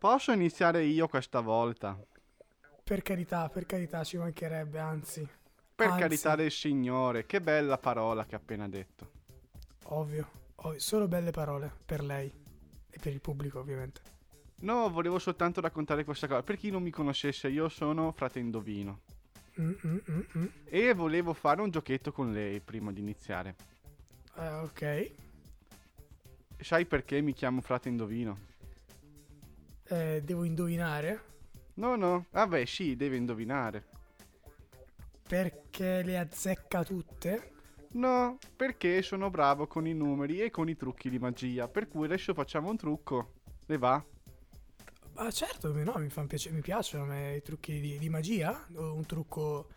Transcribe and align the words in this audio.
Posso 0.00 0.32
iniziare 0.32 0.82
io 0.84 1.08
questa 1.08 1.40
volta? 1.40 1.94
Per 2.82 3.02
carità, 3.02 3.50
per 3.50 3.66
carità, 3.66 4.02
ci 4.02 4.16
mancherebbe, 4.16 4.78
anzi. 4.78 5.28
Per 5.74 5.88
Anzi. 5.88 6.00
carità 6.00 6.36
del 6.36 6.50
Signore, 6.50 7.26
che 7.26 7.42
bella 7.42 7.76
parola 7.76 8.24
che 8.24 8.34
ha 8.34 8.38
appena 8.38 8.66
detto. 8.66 9.10
Ovvio, 9.88 10.26
ovvio, 10.54 10.80
solo 10.80 11.06
belle 11.06 11.32
parole 11.32 11.70
per 11.84 12.02
lei 12.02 12.32
e 12.88 12.98
per 12.98 13.12
il 13.12 13.20
pubblico, 13.20 13.58
ovviamente. 13.58 14.00
No, 14.60 14.88
volevo 14.88 15.18
soltanto 15.18 15.60
raccontare 15.60 16.02
questa 16.04 16.26
cosa. 16.26 16.42
Per 16.42 16.56
chi 16.56 16.70
non 16.70 16.82
mi 16.82 16.90
conoscesse, 16.90 17.48
io 17.48 17.68
sono 17.68 18.10
frate 18.12 18.38
Indovino. 18.38 19.00
Mm, 19.60 19.72
mm, 19.84 19.98
mm, 20.10 20.20
mm. 20.38 20.46
E 20.64 20.94
volevo 20.94 21.34
fare 21.34 21.60
un 21.60 21.68
giochetto 21.68 22.10
con 22.10 22.32
lei 22.32 22.60
prima 22.60 22.90
di 22.90 23.00
iniziare. 23.00 23.54
Eh, 24.38 24.48
ok. 24.48 25.10
Sai 26.58 26.86
perché 26.86 27.20
mi 27.20 27.34
chiamo 27.34 27.60
frate 27.60 27.90
Indovino? 27.90 28.48
Eh, 29.90 30.20
devo 30.22 30.44
indovinare 30.44 31.28
No, 31.74 31.96
no. 31.96 32.26
Vabbè, 32.30 32.64
sì, 32.66 32.94
deve 32.94 33.16
indovinare. 33.16 33.84
perché 35.26 36.02
le 36.02 36.18
azzecca 36.18 36.84
tutte. 36.84 37.52
No, 37.92 38.36
perché 38.54 39.00
sono 39.02 39.30
bravo 39.30 39.66
con 39.66 39.86
i 39.86 39.94
numeri 39.94 40.40
e 40.42 40.50
con 40.50 40.68
i 40.68 40.76
trucchi 40.76 41.08
di 41.08 41.18
magia. 41.18 41.68
Per 41.68 41.88
cui 41.88 42.04
adesso 42.04 42.34
facciamo 42.34 42.68
un 42.68 42.76
trucco. 42.76 43.32
Le 43.66 43.78
va? 43.78 44.04
Ma 45.14 45.30
certo, 45.30 45.72
no, 45.72 45.94
mi, 45.96 46.08
piace- 46.26 46.50
mi 46.50 46.60
piacciono 46.60 47.34
i 47.34 47.40
trucchi 47.42 47.80
di, 47.80 47.98
di 47.98 48.08
magia 48.10 48.66
o 48.74 48.92
un 48.92 49.06
trucco 49.06 49.68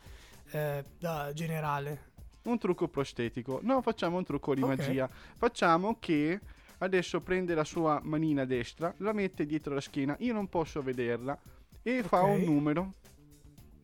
eh, 0.51 0.83
da 0.99 1.31
generale. 1.33 2.11
Un 2.43 2.57
trucco 2.57 2.87
prostetico. 2.89 3.59
No, 3.61 3.81
facciamo 3.81 4.17
un 4.17 4.23
trucco 4.25 4.53
di 4.55 4.61
Ok. 4.61 4.67
magia. 4.67 5.07
Facciamo 5.07 5.97
che 5.99 6.39
adesso 6.83 7.21
prende 7.21 7.53
la 7.55 7.63
sua 7.63 7.99
manina 8.03 8.45
destra, 8.45 8.93
la 8.97 9.13
mette 9.13 9.45
dietro 9.45 9.73
la 9.73 9.81
schiena. 9.81 10.15
Io 10.19 10.33
non 10.33 10.47
posso 10.49 10.81
vederla. 10.81 11.37
E 11.81 12.03
fa 12.03 12.23
Ok. 12.23 12.29
un 12.37 12.41
numero. 12.43 12.93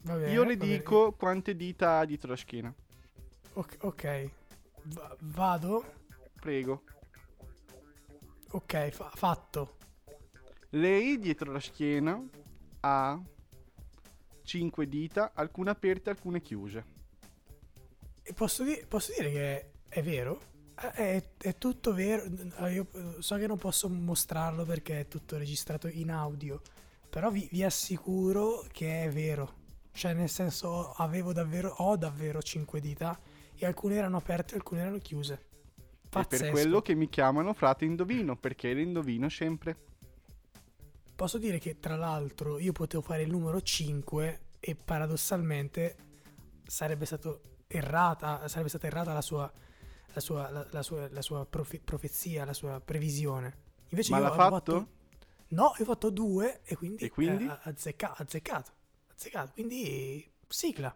Bene, 0.02 0.32
Io 0.32 0.44
le 0.44 0.56
va 0.56 0.64
bene. 0.66 0.78
dico 0.78 1.12
quante 1.14 1.56
dita 1.56 2.00
ha 2.00 2.06
dietro 2.06 2.30
la 2.30 2.36
schiena. 2.38 2.74
Ok, 3.54 3.78
ok. 3.82 4.30
Va- 4.84 5.16
vado. 5.20 5.84
Prego. 6.40 6.84
Ok, 8.52 8.90
fa- 8.90 9.12
fatto. 9.14 9.76
Lei 10.70 11.20
dietro 11.20 11.52
la 11.52 11.60
schiena 11.60 12.24
ha 12.82 13.20
5 14.44 14.88
dita, 14.88 15.32
alcune 15.34 15.70
aperte, 15.72 16.10
alcune 16.10 16.42
chiuse. 16.42 16.86
E 18.24 18.34
posso, 18.34 18.64
di- 18.64 18.84
posso 18.88 19.12
dire 19.18 19.32
che 19.32 19.72
è 19.90 20.02
vero? 20.02 20.40
Eh, 20.82 20.92
È, 20.94 21.24
è 21.38 21.58
tutto 21.58 21.94
vero. 21.94 22.24
Io 22.70 22.88
so 23.20 23.36
che 23.36 23.48
non 23.48 23.58
posso 23.58 23.90
mostrarlo 23.90 24.66
perché 24.66 25.02
è 25.02 25.08
tutto 25.08 25.38
registrato 25.38 25.88
in 25.88 26.12
audio. 26.12 26.62
Però 27.10 27.32
vi, 27.32 27.48
vi 27.52 27.64
assicuro 27.64 28.66
che 28.72 29.04
è 29.06 29.10
vero. 29.10 29.58
Cioè, 29.92 30.14
nel 30.14 30.30
senso, 30.30 30.92
avevo 30.92 31.34
davvero, 31.34 31.70
ho 31.78 31.98
davvero 31.98 32.42
5 32.42 32.80
dita 32.80 33.20
e 33.56 33.66
alcune 33.66 33.96
erano 33.96 34.18
aperte 34.18 34.54
e 34.54 34.58
alcune 34.58 34.82
erano 34.82 34.98
chiuse. 35.00 35.34
È 35.34 36.08
Pazzesco. 36.10 36.44
per 36.44 36.52
quello 36.52 36.82
che 36.82 36.96
mi 36.96 37.10
chiamano 37.10 37.54
frate 37.54 37.86
indovino, 37.86 38.38
perché 38.38 38.74
le 38.74 38.82
indovino 38.82 39.28
sempre. 39.30 39.78
Posso 41.16 41.38
dire 41.38 41.60
che 41.60 41.80
tra 41.80 41.98
l'altro 41.98 42.60
io 42.60 42.72
potevo 42.72 43.04
fare 43.04 43.24
il 43.24 43.30
numero 43.30 43.62
5 43.62 44.40
e 44.60 44.76
paradossalmente 44.76 45.98
sarebbe 46.66 47.06
stato 47.06 47.42
errata, 47.68 48.48
sarebbe 48.48 48.70
stata 48.70 48.88
errata 48.88 49.12
la 49.12 49.22
sua, 49.22 49.52
la 50.14 50.20
sua, 50.22 50.50
la, 50.50 50.68
la 50.72 50.82
sua, 50.84 51.08
la 51.10 51.22
sua 51.22 51.46
profe- 51.46 51.80
profezia, 51.82 52.46
la 52.46 52.54
sua 52.54 52.80
previsione. 52.80 53.68
Invece 53.90 54.12
Ma 54.12 54.18
io 54.18 54.24
l'ha 54.24 54.30
avevo 54.30 54.50
fatto? 54.50 54.88
No, 55.50 55.74
io 55.78 55.84
ho 55.84 55.86
fatto 55.86 56.10
due 56.12 56.62
e 56.64 56.76
quindi, 56.76 57.06
E 57.06 57.10
quindi? 57.10 57.44
eh, 57.46 57.60
azzecca- 57.64 58.16
azzeccato. 58.16 58.72
Azzeccato, 59.14 59.52
quindi 59.54 60.30
sigla. 60.48 60.96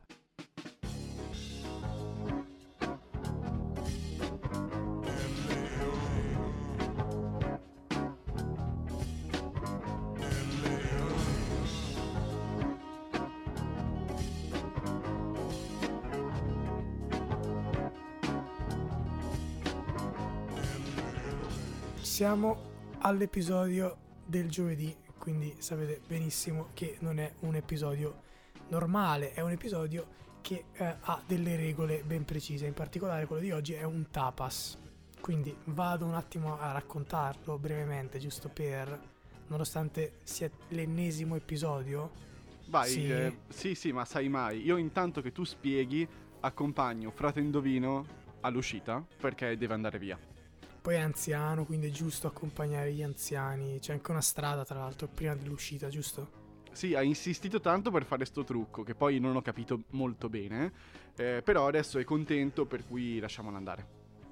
Siamo 22.23 22.95
all'episodio 22.99 23.97
del 24.25 24.49
giovedì, 24.49 24.95
quindi 25.17 25.53
sapete 25.57 25.99
benissimo 26.07 26.69
che 26.73 26.95
non 27.01 27.19
è 27.19 27.33
un 27.41 27.55
episodio 27.55 28.21
normale, 28.69 29.33
è 29.33 29.41
un 29.41 29.51
episodio 29.51 30.07
che 30.39 30.63
eh, 30.71 30.95
ha 31.01 31.21
delle 31.27 31.57
regole 31.57 32.01
ben 32.01 32.23
precise, 32.23 32.65
in 32.65 32.73
particolare 32.73 33.25
quello 33.25 33.41
di 33.41 33.51
oggi 33.51 33.73
è 33.73 33.83
un 33.83 34.09
tapas. 34.09 34.77
Quindi 35.19 35.53
vado 35.65 36.05
un 36.05 36.13
attimo 36.13 36.57
a 36.57 36.71
raccontarlo 36.71 37.57
brevemente, 37.57 38.19
giusto 38.19 38.47
per, 38.47 38.97
nonostante 39.47 40.19
sia 40.23 40.49
l'ennesimo 40.69 41.35
episodio, 41.35 42.09
Vai, 42.67 42.89
Sì. 42.89 43.01
sì. 43.01 43.37
sì, 43.49 43.75
sì, 43.75 43.91
ma 43.91 44.05
sai 44.05 44.29
mai, 44.29 44.63
io 44.63 44.77
intanto 44.77 45.19
che 45.21 45.33
tu 45.33 45.43
spieghi, 45.43 46.07
accompagno 46.39 47.11
frate 47.11 47.41
indovino 47.41 48.05
all'uscita, 48.39 49.05
perché 49.19 49.57
deve 49.57 49.73
andare 49.73 49.99
via. 49.99 50.17
Poi 50.83 50.95
è 50.95 50.99
anziano, 50.99 51.63
quindi 51.63 51.87
è 51.87 51.91
giusto 51.91 52.27
accompagnare 52.27 52.91
gli 52.91 53.01
anziani, 53.01 53.79
c'è 53.79 53.93
anche 53.93 54.11
una 54.11 54.19
strada 54.19 54.65
tra 54.65 54.79
l'altro 54.79 55.07
prima 55.07 55.33
dell'uscita, 55.33 55.87
giusto? 55.87 56.41
Sì, 56.73 56.93
ha 56.93 57.01
insistito 57.01 57.61
tanto 57.61 57.89
per 57.89 58.03
fare 58.03 58.25
sto 58.25 58.43
trucco, 58.43 58.83
che 58.83 58.93
poi 58.93 59.17
non 59.17 59.37
ho 59.37 59.41
capito 59.41 59.83
molto 59.91 60.27
bene, 60.27 60.73
eh, 61.15 61.41
però 61.41 61.67
adesso 61.67 61.99
è 61.99 62.03
contento, 62.03 62.65
per 62.65 62.85
cui 62.85 63.17
lasciamolo 63.19 63.55
andare. 63.55 63.87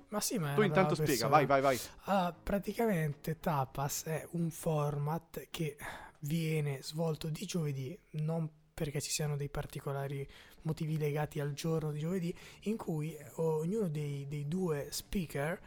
Ma 0.09 0.19
sì, 0.19 0.39
ma 0.39 0.53
Tu 0.53 0.63
intanto 0.63 0.94
spiega, 0.94 1.28
vai, 1.28 1.45
vai, 1.45 1.62
vai. 1.62 1.79
Allora, 2.03 2.34
praticamente 2.34 3.39
Tapas 3.39 4.03
è 4.03 4.28
un 4.31 4.50
format 4.50 5.47
che 5.50 5.78
viene 6.19 6.81
svolto 6.81 7.29
di 7.29 7.45
giovedì, 7.45 7.97
non 8.12 8.50
perché 8.73 9.00
ci 9.00 9.12
siano 9.12 9.38
dei 9.38 9.47
particolari 9.47 10.28
motivi 10.63 10.97
legati 10.97 11.39
al 11.39 11.53
giorno 11.53 11.91
di 11.91 12.00
giovedì, 12.00 12.38
in 12.63 12.75
cui 12.75 13.16
ognuno 13.35 13.88
dei, 13.88 14.28
dei 14.28 14.50
due 14.50 14.89
speaker 14.91 15.57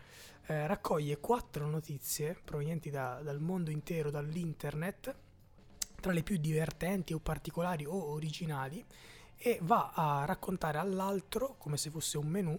eh, 0.46 0.66
raccoglie 0.66 1.18
quattro 1.18 1.66
notizie 1.66 2.38
provenienti 2.44 2.90
da- 2.90 3.20
dal 3.22 3.40
mondo 3.40 3.70
intero, 3.70 4.10
dall'internet, 4.10 5.14
tra 6.00 6.12
le 6.12 6.22
più 6.22 6.36
divertenti 6.36 7.12
o 7.14 7.18
particolari 7.18 7.84
o 7.86 8.10
originali, 8.10 8.84
e 9.36 9.58
va 9.62 9.92
a 9.94 10.24
raccontare 10.24 10.78
all'altro, 10.78 11.56
come 11.58 11.76
se 11.76 11.90
fosse 11.90 12.18
un 12.18 12.26
menù, 12.26 12.58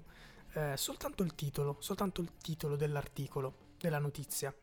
eh, 0.54 0.74
soltanto 0.78 1.24
il 1.24 1.36
titolo, 1.36 1.78
soltanto 1.80 2.22
il 2.22 2.32
titolo 2.42 2.76
dell'articolo, 2.76 3.54
della 3.78 4.00
notizia. 4.00 4.54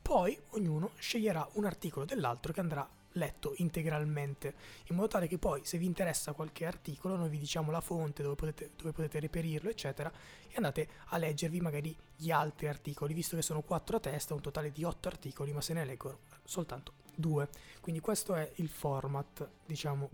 Poi 0.00 0.38
ognuno 0.50 0.92
sceglierà 0.98 1.46
un 1.54 1.64
articolo 1.66 2.04
dell'altro 2.04 2.52
che 2.52 2.60
andrà 2.60 2.88
letto 3.14 3.54
integralmente, 3.56 4.54
in 4.88 4.96
modo 4.96 5.08
tale 5.08 5.26
che 5.26 5.38
poi 5.38 5.60
se 5.64 5.78
vi 5.78 5.86
interessa 5.86 6.32
qualche 6.32 6.64
articolo 6.66 7.16
noi 7.16 7.28
vi 7.28 7.38
diciamo 7.38 7.70
la 7.70 7.80
fonte 7.80 8.22
dove 8.22 8.34
potete, 8.36 8.70
dove 8.76 8.92
potete 8.92 9.20
reperirlo, 9.20 9.70
eccetera, 9.70 10.10
e 10.48 10.52
andate 10.56 10.88
a 11.06 11.18
leggervi 11.18 11.60
magari 11.60 11.96
gli 12.16 12.30
altri 12.30 12.68
articoli, 12.68 13.14
visto 13.14 13.36
che 13.36 13.42
sono 13.42 13.62
quattro 13.62 13.96
a 13.96 14.00
testa, 14.00 14.34
un 14.34 14.40
totale 14.40 14.70
di 14.72 14.84
otto 14.84 15.08
articoli, 15.08 15.52
ma 15.52 15.60
se 15.60 15.72
ne 15.74 15.84
leggono 15.84 16.18
soltanto 16.44 16.94
due. 17.14 17.48
Quindi 17.80 18.00
questo 18.00 18.34
è 18.34 18.50
il 18.56 18.68
format, 18.68 19.48
diciamo, 19.66 20.08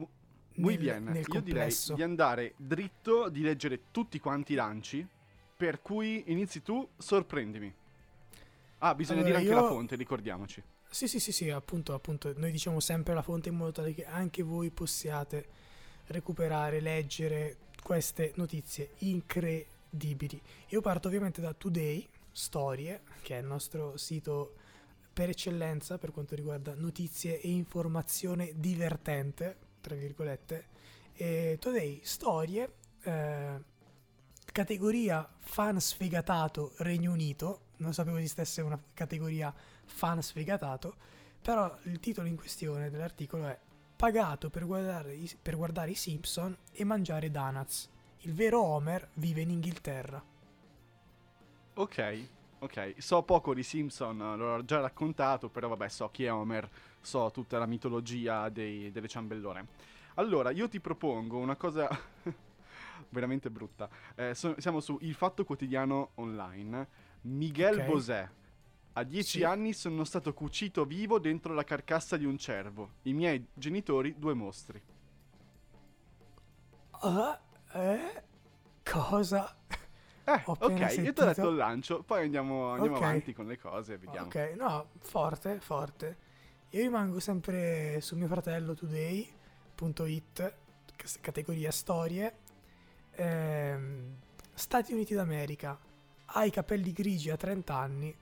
Muy 0.59 0.77
nel, 0.77 0.79
bien, 0.79 1.05
nel 1.05 1.27
io 1.29 1.41
direi 1.41 1.75
complesso. 1.75 1.95
di 1.95 2.03
andare 2.03 2.55
dritto, 2.57 3.29
di 3.29 3.43
leggere 3.43 3.91
tutti 3.91 4.19
quanti 4.19 4.53
i 4.53 4.57
lanci, 4.57 5.07
per 5.57 5.83
cui 5.83 6.25
inizi 6.31 6.63
tu, 6.63 6.89
sorprendimi. 6.97 7.73
Ah, 8.79 8.95
bisogna 8.95 9.23
Allora, 9.23 9.39
dire 9.39 9.39
anche 9.39 9.51
io- 9.51 9.61
la 9.61 9.69
fonte, 9.69 9.97
ricordiamoci. 9.97 10.63
Sì, 10.89 11.09
sì, 11.09 11.21
sì, 11.21 11.33
sì, 11.33 11.51
appunto, 11.51 11.93
appunto, 11.93 12.33
noi 12.37 12.51
diciamo 12.51 12.81
sempre 12.81 13.13
la 13.13 13.21
fonte 13.23 13.51
in 13.51 13.57
modo 13.57 13.73
tale 13.73 13.93
che 13.93 14.07
anche 14.07 14.43
voi 14.43 14.71
possiate 14.71 15.47
recuperare, 16.07 16.81
leggere 16.81 17.59
queste 17.83 18.33
notizie 18.37 18.93
incredibili. 18.99 20.41
Io 20.69 20.81
parto 20.81 21.09
ovviamente 21.09 21.41
da 21.43 21.53
Today 21.53 22.07
Storie, 22.33 23.03
che 23.23 23.37
è 23.37 23.41
il 23.41 23.47
nostro 23.47 23.97
sito 23.99 24.55
per 25.13 25.29
eccellenza 25.31 25.99
per 25.99 26.13
quanto 26.13 26.35
riguarda 26.35 26.75
notizie 26.75 27.41
e 27.41 27.49
informazione 27.49 28.53
divertente, 28.55 29.57
tra 29.81 29.95
virgolette. 29.95 30.67
E 31.15 31.57
Today 31.61 32.01
Storie, 32.05 32.73
eh, 33.03 33.61
categoria 34.53 35.29
fan 35.41 35.79
sfegatato 35.81 36.73
Regno 36.79 37.13
Unito, 37.13 37.61
non 37.79 37.93
sapevo 37.93 38.17
esistesse 38.17 38.63
una 38.63 38.83
categoria 38.95 39.55
fan 39.87 40.23
sfegatato, 40.23 40.95
però 41.41 41.77
il 41.85 42.01
titolo 42.01 42.29
in 42.29 42.37
questione 42.37 42.91
dell'articolo 42.91 43.47
è 43.47 43.59
Pagato 43.97 44.51
per 44.51 44.67
guardare, 44.67 45.15
i, 45.15 45.31
per 45.41 45.57
guardare 45.57 45.91
i 45.91 45.95
Simpson 45.95 46.57
e 46.73 46.85
mangiare 46.85 47.31
donuts. 47.31 47.89
Il 48.21 48.35
vero 48.35 48.63
Homer 48.63 49.09
vive 49.15 49.41
in 49.41 49.51
Inghilterra. 49.51 50.23
Ok, 51.75 52.29
Ok, 52.59 52.95
so 52.97 53.23
poco 53.23 53.53
di 53.53 53.63
Simpson, 53.63 54.17
l'ho 54.17 54.65
già 54.65 54.81
raccontato, 54.81 55.51
però 55.51 55.69
vabbè, 55.69 55.89
so 55.89 56.09
chi 56.11 56.25
è 56.25 56.33
Homer, 56.33 56.67
so 57.03 57.31
tutta 57.31 57.59
la 57.59 57.67
mitologia 57.67 58.49
dei, 58.49 58.91
delle 58.91 59.09
ciambellone. 59.09 59.67
Allora, 60.15 60.51
io 60.51 60.67
ti 60.67 60.81
propongo 60.81 61.37
una 61.37 61.55
cosa 61.55 61.87
veramente 63.11 63.51
brutta. 63.51 63.89
Eh, 64.15 64.35
so- 64.35 64.59
siamo 64.59 64.81
su 64.81 64.97
Il 65.03 65.15
Fatto 65.15 65.45
Quotidiano 65.45 66.13
Online. 66.15 66.89
Miguel 67.23 67.81
Ok. 67.81 67.85
Bosè. 67.85 68.29
A 68.99 69.03
dieci 69.05 69.39
Sì. 69.39 69.45
anni 69.45 69.75
sono 69.75 70.05
stato 70.05 70.33
cucito 70.33 70.87
vivo 70.87 71.19
dentro 71.19 71.53
la 71.53 71.65
carcassa 71.65 72.17
di 72.17 72.25
un 72.25 72.39
cervo. 72.39 72.95
I 73.03 73.13
miei 73.13 73.47
genitori, 73.53 74.15
due 74.19 74.33
mostri. 74.33 74.81
Ah, 77.01 77.39
eh? 77.73 78.23
Cosa? 78.83 79.55
Eh, 80.25 80.43
ok, 80.45 80.63
appena 80.63 80.71
io 80.73 80.79
ti 80.79 80.85
ho 80.85 80.89
sentito. 80.89 81.25
detto 81.25 81.49
il 81.51 81.57
lancio, 81.57 82.03
poi 82.03 82.25
andiamo, 82.25 82.71
andiamo 82.71 82.97
Ok. 82.97 83.03
avanti 83.03 83.33
con 83.35 83.47
le 83.47 83.59
cose 83.59 83.93
e 83.95 83.99
vediamo. 83.99 84.27
Ok, 84.29 84.55
no, 84.57 84.89
forte, 85.01 85.61
forte. 85.61 86.17
Io 86.71 86.81
rimango 86.81 87.21
sempre 87.21 88.01
su 88.01 88.17
mio 88.17 88.27
fratello 88.29 88.75
today.it, 88.75 90.55
categoria 91.21 91.71
storie. 91.71 92.35
Ehm, 93.13 94.17
Stati 94.55 94.93
Uniti 94.95 95.13
d'America. 95.15 95.79
Ha 96.29 96.45
i 96.45 96.51
capelli 96.51 96.93
grigi 96.93 97.29
a 97.31 97.37
30 97.37 97.77
anni. 97.77 98.17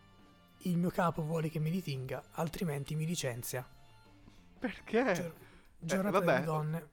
Il 0.67 0.77
mio 0.79 0.91
capo 0.91 1.23
vuole 1.23 1.49
che 1.51 1.59
mi 1.59 1.71
litinga, 1.71 2.23
altrimenti 2.33 2.95
mi 2.95 3.05
licenzia. 3.07 3.67
Perché? 4.59 5.13
Gior- 5.13 5.35
giornata 5.79 6.09
Eh, 6.19 6.21
vabbè. 6.21 6.33
delle 6.35 6.45
donne. 6.45 6.89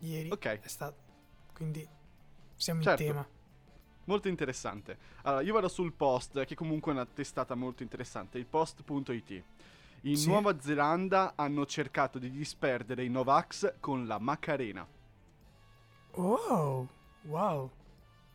Ieri 0.00 0.30
Ok. 0.30 0.44
è 0.60 0.68
stato. 0.68 0.96
Quindi 1.54 1.86
siamo 2.56 2.82
Certo. 2.82 3.02
in 3.02 3.08
tema. 3.08 3.26
Molto 4.06 4.28
interessante. 4.28 4.98
Allora, 5.22 5.42
io 5.42 5.54
vado 5.54 5.68
sul 5.68 5.92
post, 5.94 6.44
che 6.44 6.54
comunque 6.54 6.92
è 6.92 6.94
una 6.94 7.06
testata 7.06 7.54
molto 7.54 7.82
interessante, 7.82 8.36
il 8.36 8.44
post.it. 8.44 9.42
In 10.02 10.16
Sì. 10.18 10.28
Nuova 10.28 10.60
Zelanda 10.60 11.32
hanno 11.34 11.64
cercato 11.64 12.18
di 12.18 12.30
disperdere 12.30 13.04
i 13.04 13.08
Novax 13.08 13.76
con 13.80 14.06
la 14.06 14.18
Macarena. 14.18 14.86
Wow, 16.16 16.88
wow, 17.22 17.70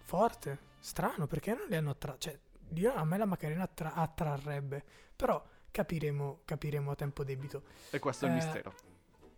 forte, 0.03 0.57
strano, 0.79 1.27
perché 1.27 1.53
non 1.53 1.67
li 1.69 1.75
hanno 1.75 1.91
attratti? 1.91 2.27
Cioè, 2.29 2.39
io- 2.73 2.93
a 2.93 3.03
me 3.03 3.17
la 3.17 3.25
Macarena 3.25 3.63
attra- 3.63 3.93
attrarrebbe, 3.93 4.83
però 5.15 5.43
capiremo, 5.71 6.41
capiremo 6.45 6.91
a 6.91 6.95
tempo 6.95 7.23
debito. 7.23 7.63
E 7.89 7.99
questo 7.99 8.25
è 8.25 8.29
il 8.29 8.33
Eh, 8.35 8.37
mistero. 8.37 8.73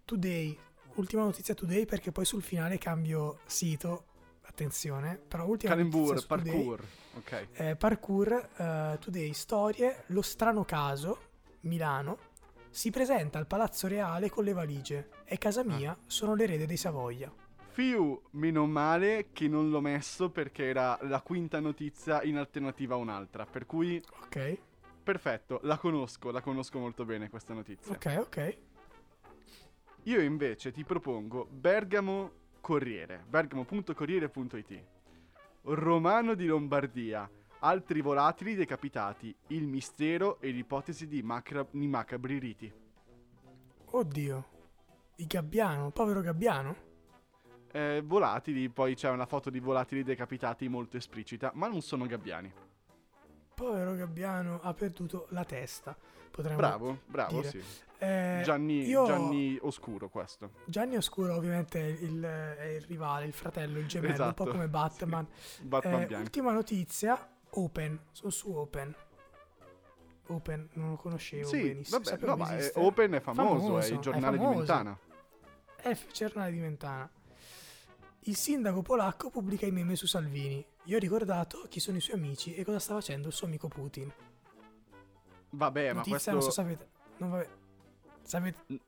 Today, 0.06 0.58
ultima 0.96 1.24
notizia 1.24 1.54
Today, 1.54 1.86
perché 1.86 2.12
poi 2.12 2.26
sul 2.26 2.42
finale 2.42 2.78
cambio 2.78 3.40
sito, 3.46 4.06
attenzione, 4.44 5.16
però 5.18 5.46
ultima 5.46 5.76
notizia 5.76 5.92
Calenbour, 6.00 6.20
su 6.20 6.28
Today, 6.28 6.54
parkour. 6.54 6.86
Ok. 7.18 7.48
eh, 7.54 7.76
parkour, 7.76 8.50
eh, 8.58 8.98
Today, 9.00 9.34
storie, 9.34 10.04
lo 10.08 10.22
strano 10.22 10.64
caso, 10.66 11.20
Milano, 11.62 12.18
si 12.70 12.90
presenta 12.90 13.38
al 13.38 13.48
Palazzo 13.48 13.88
Reale 13.88 14.30
con 14.30 14.44
le 14.44 14.54
valigie, 14.54 15.10
è 15.26 15.34
Ah. 15.36 15.38
casa 15.38 15.64
mia, 15.64 15.98
sono 16.06 16.34
l'erede 16.36 16.66
dei 16.66 16.78
Savoia. 16.78 17.32
Fiu, 17.72 18.22
meno 18.32 18.66
male 18.68 19.30
che 19.32 19.48
non 19.48 19.70
l'ho 19.70 19.80
messo 19.80 20.30
perché 20.30 20.66
era 20.66 20.98
la 21.04 21.22
quinta 21.22 21.60
notizia 21.60 22.22
in 22.24 22.38
alternativa 22.38 22.96
a 22.96 22.98
un'altra. 22.98 23.46
Per 23.46 23.66
cui, 23.66 24.02
Ok, 24.26 24.58
perfetto, 25.04 25.60
la 25.64 25.78
conosco, 25.78 26.32
la 26.32 26.42
conosco 26.42 26.80
molto 26.80 27.06
bene 27.06 27.30
questa 27.30 27.54
notizia. 27.54 27.94
ok, 27.94 28.18
ok. 28.20 28.58
Io 30.04 30.20
invece 30.20 30.72
ti 30.72 30.84
propongo 30.84 31.46
Bergamo 31.50 32.32
Corriere, 32.60 33.24
bergamo.corriere.it. 33.28 34.84
Romano 35.64 36.34
di 36.34 36.48
Lombardia, 36.48 37.30
altri 37.60 38.02
volatili 38.02 38.56
decapitati, 38.56 39.34
il 39.48 39.68
mistero 39.68 40.42
e 40.42 40.50
l'ipotesi 40.50 41.08
di, 41.08 41.22
macra- 41.22 41.66
di 41.70 41.88
macabri 41.88 42.38
riti. 42.40 42.74
Oddio. 43.94 44.46
Il 45.18 45.28
gabbiano, 45.28 45.92
povero 45.92 46.22
gabbiano. 46.22 46.90
Eh, 47.72 48.02
volatili, 48.04 48.70
poi 48.70 48.96
c'è 48.96 49.10
una 49.10 49.26
foto 49.26 49.50
di 49.50 49.60
volatili 49.60 50.04
decapitati 50.04 50.68
molto 50.68 50.98
esplicita, 50.98 51.52
ma 51.56 51.68
non 51.68 51.82
sono 51.82 52.06
gabbiani. 52.06 52.52
Povero 53.54 53.96
gabbiano 53.96 54.60
ha 54.62 54.74
perduto 54.74 55.28
la 55.30 55.46
testa. 55.46 55.96
Potremmo 56.32 56.58
Bravo, 56.58 57.00
bravo, 57.06 57.42
dire. 57.42 57.50
sì. 57.50 57.64
Eh, 58.00 58.42
Gianni, 58.44 58.86
io- 58.88 59.06
Gianni 59.06 59.58
Oscuro 59.62 60.10
questo. 60.10 60.52
Gianni 60.66 60.96
Oscuro 60.96 61.36
ovviamente 61.36 61.80
è 61.80 62.04
il, 62.04 62.22
è 62.24 62.64
il 62.66 62.82
rivale, 62.84 63.26
il 63.26 63.34
fratello, 63.34 63.78
il 63.78 63.86
gemello, 63.88 64.14
Esatto, 64.14 64.42
un 64.42 64.48
po' 64.48 64.54
come 64.56 64.68
Batman. 64.68 65.28
Batman 65.62 66.08
Eh, 66.10 66.16
ultima 66.16 66.52
notizia, 66.54 67.30
Open. 67.52 68.00
Sono 68.12 68.32
su 68.32 68.52
Open. 68.52 68.96
Open, 70.28 70.70
non 70.74 70.90
lo 70.92 70.96
conoscevo 70.96 71.48
Sì, 71.48 71.62
benissimo. 71.62 72.00
vabbè, 72.02 72.26
no, 72.26 72.36
ma 72.38 72.52
eh, 72.54 72.58
esiste. 72.58 72.80
Open 72.80 73.12
è 73.12 73.20
famoso, 73.20 73.50
Famoso, 73.60 73.78
è 73.80 73.86
il 73.92 73.96
è 73.98 74.00
giornale 74.00 74.38
di 74.38 74.44
famoso. 74.44 74.58
Mentana. 74.58 75.00
È 75.76 75.90
il 75.90 76.00
giornale 76.14 76.52
di 76.52 76.60
Mentana. 76.60 77.10
Il 78.26 78.36
sindaco 78.36 78.82
polacco 78.82 79.30
pubblica 79.30 79.66
i 79.66 79.72
meme 79.72 79.96
su 79.96 80.06
Salvini. 80.06 80.64
Io 80.86 80.98
ho 80.98 81.00
ricordato 81.00 81.66
chi 81.70 81.80
sono 81.80 81.98
i 81.98 82.02
suoi 82.02 82.18
amici 82.18 82.54
e 82.54 82.64
cosa 82.64 82.80
sta 82.80 82.94
facendo 82.94 83.28
il 83.28 83.34
suo 83.34 83.48
amico 83.48 83.68
Putin. 83.68 84.12
Vabbè, 85.52 85.90
Eh, 85.90 85.94
ma 85.94 86.00
Notizia, 86.00 86.12
questo 86.12 86.32
non 86.32 86.42
so 86.42 86.52
sapete. 86.52 86.90
Non 87.18 87.30
vabbè. 87.32 87.50
Sapete. 88.22 88.80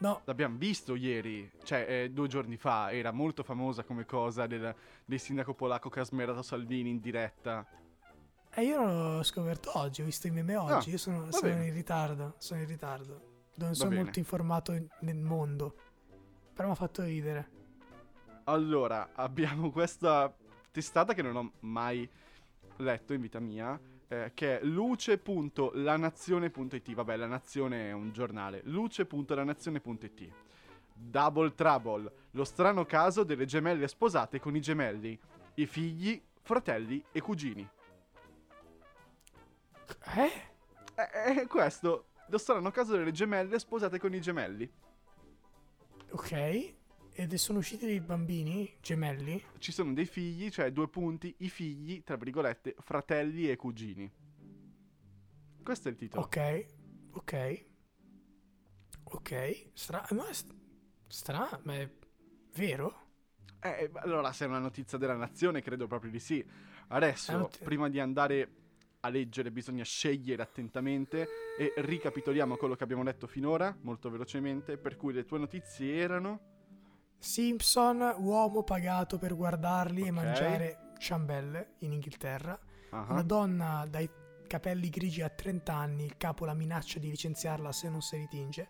No, 0.00 0.20
l'abbiamo 0.24 0.56
visto 0.58 0.94
ieri, 0.94 1.50
cioè 1.64 1.84
eh, 1.88 2.10
due 2.10 2.28
giorni 2.28 2.56
fa, 2.56 2.92
era 2.92 3.10
molto 3.10 3.42
famosa 3.42 3.82
come 3.82 4.04
cosa 4.04 4.46
del, 4.46 4.72
del 5.04 5.18
sindaco 5.18 5.54
polacco 5.54 5.88
che 5.88 5.98
ha 6.00 6.04
smerato 6.04 6.40
Salvini 6.42 6.90
in 6.90 7.00
diretta. 7.00 7.66
eh, 8.50 8.62
io 8.62 8.84
l'ho 9.16 9.22
scoperto 9.24 9.76
oggi, 9.76 10.02
ho 10.02 10.04
visto 10.04 10.28
i 10.28 10.30
meme 10.30 10.54
oggi. 10.54 10.90
Ah, 10.90 10.92
io 10.92 10.98
sono, 10.98 11.32
sono 11.32 11.50
in 11.64 11.72
ritardo. 11.72 12.34
Sono 12.38 12.60
in 12.60 12.66
ritardo. 12.68 13.50
Non 13.54 13.74
sono 13.74 13.88
bene. 13.88 14.02
molto 14.02 14.18
informato 14.20 14.72
in- 14.72 14.86
nel 15.00 15.16
mondo. 15.16 15.74
Però 16.52 16.68
mi 16.68 16.74
ha 16.74 16.76
fatto 16.76 17.02
ridere. 17.02 17.56
Allora, 18.48 19.10
abbiamo 19.14 19.70
questa 19.78 20.34
testata 20.70 21.14
che 21.14 21.22
non 21.22 21.36
ho 21.36 21.52
mai 21.60 22.06
letto 22.76 23.12
in 23.12 23.20
vita 23.20 23.38
mia, 23.40 23.78
eh, 24.08 24.32
che 24.34 24.58
è 24.58 24.64
luce.lanazione.it. 24.64 26.94
Vabbè, 26.94 27.16
La 27.16 27.26
Nazione 27.26 27.90
è 27.90 27.92
un 27.92 28.10
giornale. 28.10 28.62
luce.lanazione.it. 28.64 30.32
Double 30.94 31.54
Trouble, 31.54 32.10
lo 32.32 32.44
strano 32.44 32.86
caso 32.86 33.22
delle 33.22 33.44
gemelle 33.44 33.86
sposate 33.86 34.40
con 34.40 34.56
i 34.56 34.60
gemelli, 34.60 35.16
i 35.54 35.66
figli, 35.66 36.20
fratelli 36.40 37.04
e 37.12 37.20
cugini. 37.20 37.68
Eh? 40.16 40.32
Eh, 40.94 41.40
eh, 41.40 41.46
questo, 41.46 42.06
lo 42.26 42.38
strano 42.38 42.70
caso 42.70 42.96
delle 42.96 43.12
gemelle 43.12 43.58
sposate 43.58 43.98
con 44.00 44.14
i 44.14 44.20
gemelli. 44.20 44.72
Ok. 46.10 46.76
Ed 47.20 47.34
sono 47.34 47.58
usciti 47.58 47.84
dei 47.84 47.98
bambini 47.98 48.76
gemelli? 48.80 49.42
Ci 49.58 49.72
sono 49.72 49.92
dei 49.92 50.06
figli, 50.06 50.50
cioè 50.50 50.70
due 50.70 50.88
punti, 50.88 51.34
i 51.38 51.48
figli, 51.48 52.04
tra 52.04 52.14
virgolette, 52.14 52.76
fratelli 52.78 53.50
e 53.50 53.56
cugini. 53.56 54.08
Questo 55.60 55.88
è 55.88 55.90
il 55.90 55.96
titolo. 55.96 56.22
Ok. 56.22 56.66
Ok. 57.10 57.64
Ok. 59.02 59.70
Stra... 59.72 60.06
No, 60.10 60.26
è 60.26 60.32
st- 60.32 60.54
strano, 61.08 61.60
ma 61.64 61.74
è 61.74 61.90
vero? 62.54 63.06
Eh, 63.62 63.90
allora, 63.94 64.32
se 64.32 64.44
è 64.44 64.46
una 64.46 64.60
notizia 64.60 64.96
della 64.96 65.16
nazione, 65.16 65.60
credo 65.60 65.88
proprio 65.88 66.12
di 66.12 66.20
sì. 66.20 66.46
Adesso, 66.86 67.36
noti- 67.36 67.64
prima 67.64 67.88
di 67.88 67.98
andare 67.98 68.52
a 69.00 69.08
leggere, 69.08 69.50
bisogna 69.50 69.82
scegliere 69.82 70.40
attentamente 70.40 71.26
e 71.58 71.72
ricapitoliamo 71.78 72.56
quello 72.56 72.76
che 72.76 72.84
abbiamo 72.84 73.02
letto 73.02 73.26
finora, 73.26 73.76
molto 73.80 74.08
velocemente. 74.08 74.78
Per 74.78 74.96
cui 74.96 75.12
le 75.12 75.24
tue 75.24 75.40
notizie 75.40 75.96
erano. 75.96 76.47
Simpson, 77.18 78.14
uomo 78.18 78.62
pagato 78.62 79.18
per 79.18 79.34
guardarli 79.34 80.02
e 80.02 80.08
Ok. 80.08 80.14
mangiare 80.14 80.78
ciambelle 80.98 81.74
in 81.80 81.92
Inghilterra. 81.92 82.58
Ah, 82.90 83.06
Una 83.10 83.22
donna 83.22 83.86
dai 83.88 84.08
capelli 84.46 84.88
grigi 84.88 85.20
a 85.20 85.28
30 85.28 85.74
anni, 85.74 86.04
il 86.04 86.16
capo 86.16 86.44
la 86.44 86.54
minaccia 86.54 86.98
di 86.98 87.10
licenziarla 87.10 87.72
se 87.72 87.88
non 87.88 88.00
si 88.00 88.16
ritinge. 88.16 88.68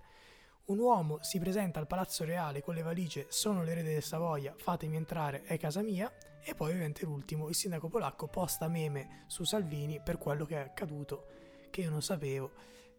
Un 0.67 0.78
uomo 0.78 1.19
si 1.23 1.38
presenta 1.38 1.78
al 1.78 1.87
Palazzo 1.87 2.25
Reale 2.25 2.62
con 2.62 2.75
le 2.75 2.83
valigie, 2.83 3.26
sono 3.28 3.62
l'erede 3.62 3.93
del 3.93 4.02
Savoia, 4.02 4.55
fatemi 4.57 4.97
entrare, 4.97 5.43
è 5.43 5.57
casa 5.59 5.83
mia. 5.83 6.12
E 6.43 6.55
poi 6.55 6.71
ovviamente 6.71 7.05
l'ultimo, 7.05 7.49
il 7.49 7.55
sindaco 7.55 7.88
polacco 7.88 8.26
posta 8.28 8.69
meme 8.69 9.25
su 9.28 9.45
Salvini 9.45 10.00
per 10.02 10.19
quello 10.19 10.45
che 10.47 10.57
è 10.57 10.61
accaduto, 10.61 11.26
che 11.71 11.83
io 11.83 11.90
non 11.90 12.02
sapevo, 12.02 12.52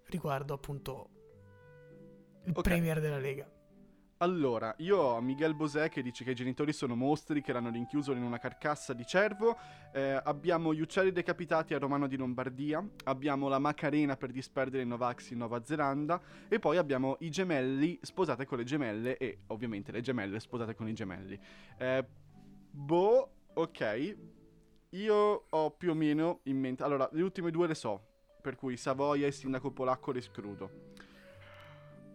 riguardo 0.06 0.54
appunto 0.54 1.10
il 2.46 2.54
Ok. 2.56 2.62
premier 2.62 3.00
della 3.00 3.18
Lega. 3.20 3.48
Allora, 4.22 4.74
io 4.80 4.98
ho 4.98 5.22
Miguel 5.22 5.54
Bosè 5.54 5.88
che 5.88 6.02
dice 6.02 6.26
che 6.26 6.32
i 6.32 6.36
genitori 6.36 6.74
sono 6.74 6.94
mostri 6.94 7.42
che 7.42 7.54
l'hanno 7.54 7.70
rinchiuso 7.70 8.12
in 8.12 8.22
una 8.22 8.38
carcassa 8.38 8.92
di 8.92 9.06
cervo. 9.06 9.58
Eh, 9.94 10.20
abbiamo 10.22 10.74
gli 10.74 10.82
uccelli 10.82 11.14
decapitati 11.14 11.74
a 11.74 11.80
Romano 11.80 12.06
di 12.06 12.18
Lombardia. 12.18 12.86
Abbiamo 13.06 13.48
la 13.48 13.60
Macarena 13.60 14.18
per 14.18 14.32
disperdere 14.32 14.84
i 14.84 14.86
Novax 14.86 15.30
in 15.30 15.38
Nuova 15.38 15.64
Zelanda. 15.64 16.20
E 16.50 16.60
poi 16.60 16.76
abbiamo 16.76 17.16
i 17.20 17.30
gemelli 17.30 17.98
sposate 18.02 18.46
con 18.46 18.58
le 18.58 18.66
gemelle 18.66 19.16
e 19.16 19.44
ovviamente 19.48 19.94
le 19.94 20.02
gemelle 20.02 20.42
sposate 20.42 20.76
con 20.76 20.90
i 20.90 20.94
gemelli. 20.94 21.40
Eh, 21.78 22.06
boh, 22.72 23.32
ok. 23.54 24.18
io 24.90 25.46
ho 25.50 25.72
più 25.72 25.92
o 25.92 25.94
meno 25.94 26.42
in 26.44 26.60
mente. 26.60 26.84
Allora, 26.84 27.08
le 27.14 27.22
ultime 27.22 27.52
due 27.52 27.68
le 27.68 27.76
so. 27.76 28.06
Per 28.42 28.58
cui 28.58 28.76
Savoia 28.76 29.28
e 29.28 29.32
Sindaco 29.32 29.72
Polacco 29.72 30.12
le 30.12 30.20
escludo. 30.20 30.70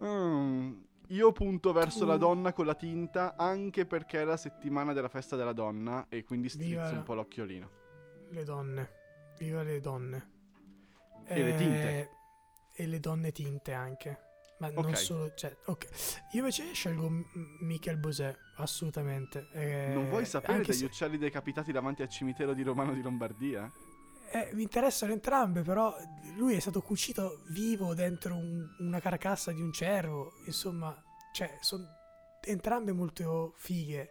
Mm, 0.04 0.72
io 1.14 1.32
punto 1.32 1.72
verso 1.72 2.04
la 2.04 2.16
donna 2.16 2.52
con 2.52 2.66
la 2.66 2.74
tinta 2.74 3.36
anche 3.36 3.86
perché 3.86 4.20
è 4.22 4.24
la 4.24 4.36
settimana 4.36 4.92
della 4.92 5.08
festa 5.08 5.36
della 5.36 5.52
donna 5.52 6.06
e 6.08 6.24
quindi 6.24 6.48
strizzo 6.48 6.92
un 6.92 7.02
po' 7.04 7.14
l'occhiolino. 7.14 7.70
Le 8.30 8.44
donne. 8.44 8.90
Viva 9.38 9.62
le 9.62 9.80
donne. 9.80 10.30
E 11.26 11.42
le 11.42 11.56
tinte. 11.56 12.10
E 12.74 12.86
le 12.86 13.00
donne 13.00 13.32
tinte 13.32 13.72
anche. 13.72 14.18
Ma 14.58 14.70
non 14.70 14.86
Ok. 14.86 14.96
solo, 14.96 15.34
cioè, 15.34 15.54
ok. 15.66 15.88
Io 16.32 16.38
invece 16.38 16.72
scelgo 16.72 17.08
M- 17.08 17.24
Michel 17.62 17.96
Bosè, 17.98 18.34
assolutamente. 18.56 19.48
Eh, 19.52 19.92
non 19.92 20.08
vuoi 20.08 20.24
sapere 20.24 20.62
degli 20.62 20.72
se- 20.72 20.84
uccelli 20.84 21.18
decapitati 21.18 21.72
davanti 21.72 22.02
al 22.02 22.08
cimitero 22.08 22.54
di 22.54 22.62
Romano 22.62 22.92
di 22.94 23.02
Lombardia? 23.02 23.70
Eh, 24.30 24.50
mi 24.54 24.62
interessano 24.62 25.12
entrambe, 25.12 25.62
però 25.62 25.94
lui 26.36 26.54
è 26.54 26.60
stato 26.60 26.80
cucito 26.82 27.42
vivo 27.50 27.94
dentro 27.94 28.34
un- 28.34 28.66
una 28.80 29.00
carcassa 29.00 29.52
di 29.52 29.60
un 29.60 29.72
cervo. 29.72 30.32
Insomma, 30.46 30.94
cioè, 31.32 31.56
sono 31.60 31.86
entrambe 32.42 32.92
molto 32.92 33.54
fighe. 33.56 34.10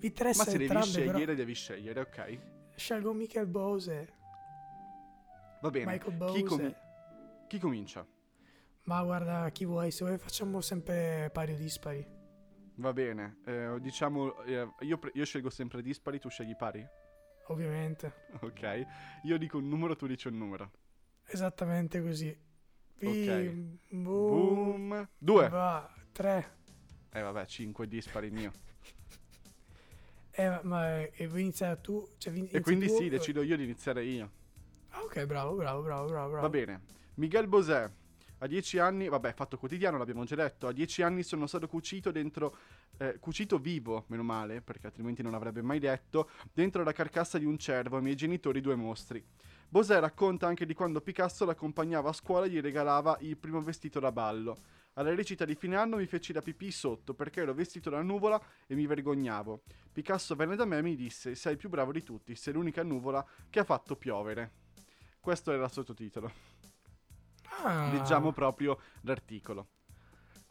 Mi 0.00 0.06
interessa 0.06 0.44
Ma 0.44 0.50
se 0.50 0.58
devi 0.58 0.64
entrambe, 0.64 0.90
scegliere, 0.90 1.20
però 1.20 1.34
devi 1.34 1.54
scegliere, 1.54 2.00
ok? 2.00 2.38
scelgo 2.74 3.12
Michael 3.12 3.46
Bose. 3.46 4.12
Va 5.60 5.70
bene. 5.70 5.92
Michael 5.92 6.16
Chi, 6.24 6.42
Bose. 6.42 6.44
comi- 6.44 6.76
chi 7.46 7.58
comincia? 7.58 8.06
Ma 8.84 9.02
guarda, 9.04 9.48
chi 9.50 9.64
vuoi, 9.66 9.90
se 9.90 10.04
vuoi 10.04 10.18
facciamo 10.18 10.60
sempre 10.60 11.30
pari 11.32 11.52
o 11.52 11.56
dispari. 11.56 12.04
Va 12.76 12.92
bene. 12.92 13.40
eh, 13.44 13.76
diciamo, 13.80 14.42
eh, 14.44 14.66
io, 14.80 14.98
pre- 14.98 15.10
io 15.14 15.24
scelgo 15.24 15.50
sempre 15.50 15.82
dispari, 15.82 16.18
tu 16.18 16.28
scegli 16.30 16.56
pari? 16.56 16.86
Ovviamente. 17.50 18.12
Ok. 18.40 18.86
Io 19.24 19.36
dico 19.36 19.58
un 19.58 19.68
numero, 19.68 19.96
tu 19.96 20.06
dici 20.06 20.28
un 20.28 20.38
numero. 20.38 20.70
Esattamente 21.26 22.00
così. 22.00 22.36
Bim, 22.98 23.78
boom, 23.88 24.88
Boom. 24.88 25.08
Due. 25.18 25.48
Va, 25.48 25.92
tre. 26.12 26.58
Eh 27.12 27.20
vabbè, 27.20 27.44
5 27.46 27.88
dispari 27.88 28.28
il 28.28 28.32
mio. 28.32 28.52
Eh, 30.32 30.60
ma- 30.62 31.00
e 31.00 31.26
vuoi 31.26 31.40
iniziare 31.42 31.80
tu? 31.80 32.08
Cioè, 32.18 32.32
vi- 32.32 32.38
E 32.40 32.42
inizi 32.42 32.60
quindi 32.62 32.86
tu? 32.86 32.96
sì, 32.96 33.08
decido 33.08 33.42
io 33.42 33.56
di 33.56 33.64
iniziare 33.64 34.04
io. 34.04 34.30
Ah, 34.90 35.02
ok, 35.02 35.24
bravo, 35.26 35.56
bravo, 35.56 35.82
bravo, 35.82 36.06
bravo. 36.06 36.28
bravo. 36.30 36.42
Va 36.42 36.48
bene. 36.48 36.80
Miguel 37.14 37.48
Bosè. 37.48 37.90
A 38.42 38.46
10 38.46 38.78
anni, 38.78 39.08
vabbè, 39.08 39.34
fatto 39.34 39.58
quotidiano, 39.58 39.98
l'abbiamo 39.98 40.24
già 40.24 40.36
detto. 40.36 40.66
A 40.68 40.72
10 40.72 41.02
anni 41.02 41.22
sono 41.24 41.46
stato 41.46 41.66
cucito 41.66 42.10
dentro. 42.12 42.56
Eh, 42.98 43.18
cucito 43.18 43.58
vivo, 43.58 44.04
meno 44.08 44.22
male, 44.22 44.60
perché 44.60 44.86
altrimenti 44.86 45.22
non 45.22 45.34
avrebbe 45.34 45.62
mai 45.62 45.78
detto. 45.78 46.30
Dentro 46.52 46.82
la 46.82 46.92
carcassa 46.92 47.38
di 47.38 47.44
un 47.44 47.58
cervo, 47.58 47.98
i 47.98 48.02
miei 48.02 48.16
genitori 48.16 48.60
due 48.60 48.74
mostri. 48.74 49.24
Bosè 49.68 50.00
racconta 50.00 50.46
anche 50.46 50.66
di 50.66 50.74
quando 50.74 51.00
Picasso 51.00 51.44
l'accompagnava 51.44 52.10
a 52.10 52.12
scuola 52.12 52.46
e 52.46 52.50
gli 52.50 52.60
regalava 52.60 53.16
il 53.20 53.36
primo 53.36 53.62
vestito 53.62 54.00
da 54.00 54.10
ballo. 54.10 54.58
Alla 54.94 55.14
recita 55.14 55.44
di 55.44 55.54
fine 55.54 55.76
anno 55.76 55.96
mi 55.96 56.06
feci 56.06 56.32
la 56.32 56.42
pipì 56.42 56.72
sotto 56.72 57.14
perché 57.14 57.42
ero 57.42 57.54
vestito 57.54 57.88
da 57.88 58.02
nuvola 58.02 58.42
e 58.66 58.74
mi 58.74 58.86
vergognavo. 58.86 59.62
Picasso 59.92 60.34
venne 60.34 60.56
da 60.56 60.64
me 60.64 60.78
e 60.78 60.82
mi 60.82 60.96
disse: 60.96 61.36
Sei 61.36 61.52
il 61.52 61.58
più 61.58 61.68
bravo 61.68 61.92
di 61.92 62.02
tutti, 62.02 62.34
sei 62.34 62.52
l'unica 62.52 62.82
nuvola 62.82 63.24
che 63.48 63.60
ha 63.60 63.64
fatto 63.64 63.94
piovere. 63.94 64.50
Questo 65.20 65.52
era 65.52 65.64
il 65.64 65.70
sottotitolo. 65.70 66.32
Ah, 67.62 67.90
Leggiamo 67.92 68.32
proprio 68.32 68.80
l'articolo. 69.02 69.68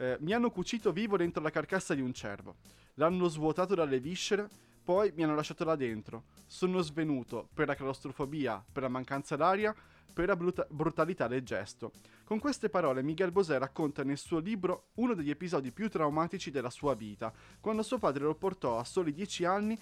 Eh, 0.01 0.15
mi 0.21 0.31
hanno 0.31 0.49
cucito 0.49 0.93
vivo 0.93 1.17
dentro 1.17 1.43
la 1.43 1.49
carcassa 1.49 1.93
di 1.93 1.99
un 1.99 2.13
cervo. 2.13 2.55
L'hanno 2.93 3.27
svuotato 3.27 3.75
dalle 3.75 3.99
viscere, 3.99 4.47
poi 4.81 5.11
mi 5.13 5.25
hanno 5.25 5.35
lasciato 5.35 5.65
là 5.65 5.75
dentro. 5.75 6.23
Sono 6.47 6.79
svenuto 6.79 7.49
per 7.53 7.67
la 7.67 7.75
claustrofobia, 7.75 8.63
per 8.71 8.83
la 8.83 8.87
mancanza 8.89 9.35
d'aria, 9.35 9.75
per 10.13 10.27
la 10.27 10.37
bruta- 10.37 10.65
brutalità 10.69 11.27
del 11.27 11.43
gesto. 11.43 11.91
Con 12.23 12.39
queste 12.39 12.69
parole 12.69 13.03
Miguel 13.03 13.33
Bosè 13.33 13.57
racconta 13.57 14.05
nel 14.05 14.17
suo 14.17 14.39
libro 14.39 14.91
uno 14.95 15.13
degli 15.13 15.31
episodi 15.31 15.73
più 15.73 15.89
traumatici 15.89 16.49
della 16.49 16.69
sua 16.69 16.95
vita, 16.95 17.33
quando 17.59 17.83
suo 17.83 17.97
padre 17.97 18.23
lo 18.23 18.35
portò 18.35 18.79
a 18.79 18.85
soli 18.85 19.11
10 19.11 19.43
anni 19.43 19.77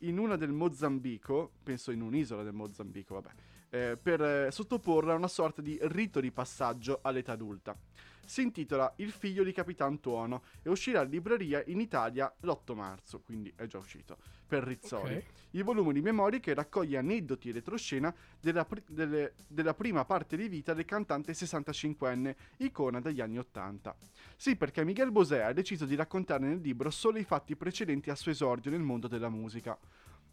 in 0.00 0.18
una 0.18 0.34
del 0.34 0.50
Mozambico, 0.50 1.52
penso 1.62 1.92
in 1.92 2.00
un'isola 2.00 2.42
del 2.42 2.54
Mozambico, 2.54 3.14
vabbè, 3.14 3.30
eh, 3.70 3.96
per 4.02 4.20
eh, 4.20 4.48
a 4.48 5.14
una 5.14 5.28
sorta 5.28 5.62
di 5.62 5.78
rito 5.82 6.18
di 6.18 6.32
passaggio 6.32 6.98
all'età 7.02 7.32
adulta. 7.32 7.76
Si 8.26 8.42
intitola 8.42 8.92
Il 8.96 9.10
figlio 9.12 9.44
di 9.44 9.52
Capitan 9.52 10.00
Tuono 10.00 10.42
e 10.62 10.70
uscirà 10.70 11.02
in 11.02 11.10
libreria 11.10 11.62
in 11.66 11.80
Italia 11.80 12.32
l'8 12.40 12.74
marzo, 12.74 13.20
quindi 13.20 13.52
è 13.54 13.66
già 13.66 13.78
uscito, 13.78 14.16
per 14.46 14.62
Rizzoli. 14.64 15.14
ok. 15.16 15.24
Il 15.50 15.62
volume 15.64 15.92
di 15.92 16.00
memorie 16.00 16.40
che 16.40 16.52
raccoglie 16.54 16.98
aneddoti 16.98 17.48
e 17.48 17.52
retroscena 17.52 18.12
della, 18.40 18.64
pri- 18.64 18.82
delle- 18.88 19.34
della 19.46 19.74
prima 19.74 20.04
parte 20.04 20.36
di 20.36 20.48
vita 20.48 20.74
del 20.74 20.84
cantante 20.84 21.32
65enne, 21.32 22.34
icona 22.58 23.00
degli 23.00 23.20
anni 23.20 23.38
80. 23.38 23.94
Sì, 24.36 24.56
perché 24.56 24.84
Miguel 24.84 25.12
Bosè 25.12 25.40
ha 25.42 25.52
deciso 25.52 25.84
di 25.86 25.94
raccontare 25.94 26.44
nel 26.46 26.60
libro 26.60 26.90
solo 26.90 27.18
i 27.18 27.24
fatti 27.24 27.54
precedenti 27.56 28.10
al 28.10 28.16
suo 28.16 28.32
esordio 28.32 28.70
nel 28.70 28.80
mondo 28.82 29.06
della 29.06 29.28
musica. 29.28 29.78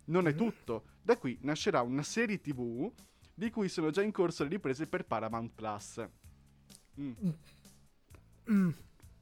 Non 0.05 0.27
è 0.27 0.31
Mhm. 0.31 0.37
tutto, 0.37 0.83
da 1.01 1.17
qui 1.17 1.37
nascerà 1.41 1.81
una 1.81 2.03
serie 2.03 2.41
tv 2.41 2.91
di 3.33 3.49
cui 3.51 3.69
sono 3.69 3.91
già 3.91 4.01
in 4.01 4.11
corso 4.11 4.43
le 4.43 4.49
riprese 4.49 4.87
per 4.87 5.05
Paramount 5.05 5.51
Plus. 5.53 6.07
Mm, 6.99 7.11
Mm, 7.23 7.29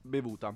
bevuta. 0.01 0.55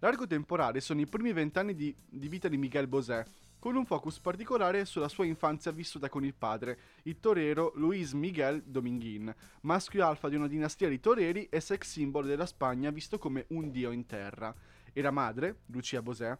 L'arco 0.00 0.26
temporale 0.26 0.80
sono 0.80 1.00
i 1.00 1.06
primi 1.06 1.32
vent'anni 1.32 1.74
di, 1.74 1.94
di 2.08 2.28
vita 2.28 2.48
di 2.48 2.56
Miguel 2.56 2.88
Bosé, 2.88 3.24
con 3.58 3.76
un 3.76 3.86
focus 3.86 4.18
particolare 4.18 4.84
sulla 4.84 5.06
sua 5.06 5.24
infanzia 5.24 5.70
vissuta 5.70 6.08
con 6.08 6.24
il 6.24 6.34
padre, 6.34 6.78
il 7.04 7.20
torero 7.20 7.70
Luis 7.76 8.12
Miguel 8.12 8.64
Dominguín, 8.64 9.32
maschio 9.60 10.04
alfa 10.04 10.28
di 10.28 10.34
una 10.34 10.48
dinastia 10.48 10.88
di 10.88 10.98
toreri 10.98 11.48
e 11.48 11.60
sex 11.60 11.86
symbol 11.86 12.26
della 12.26 12.46
Spagna 12.46 12.90
visto 12.90 13.18
come 13.18 13.44
un 13.50 13.70
dio 13.70 13.92
in 13.92 14.04
terra. 14.06 14.52
E 14.92 15.00
la 15.00 15.12
madre, 15.12 15.60
Lucia 15.66 16.02
Bosé, 16.02 16.36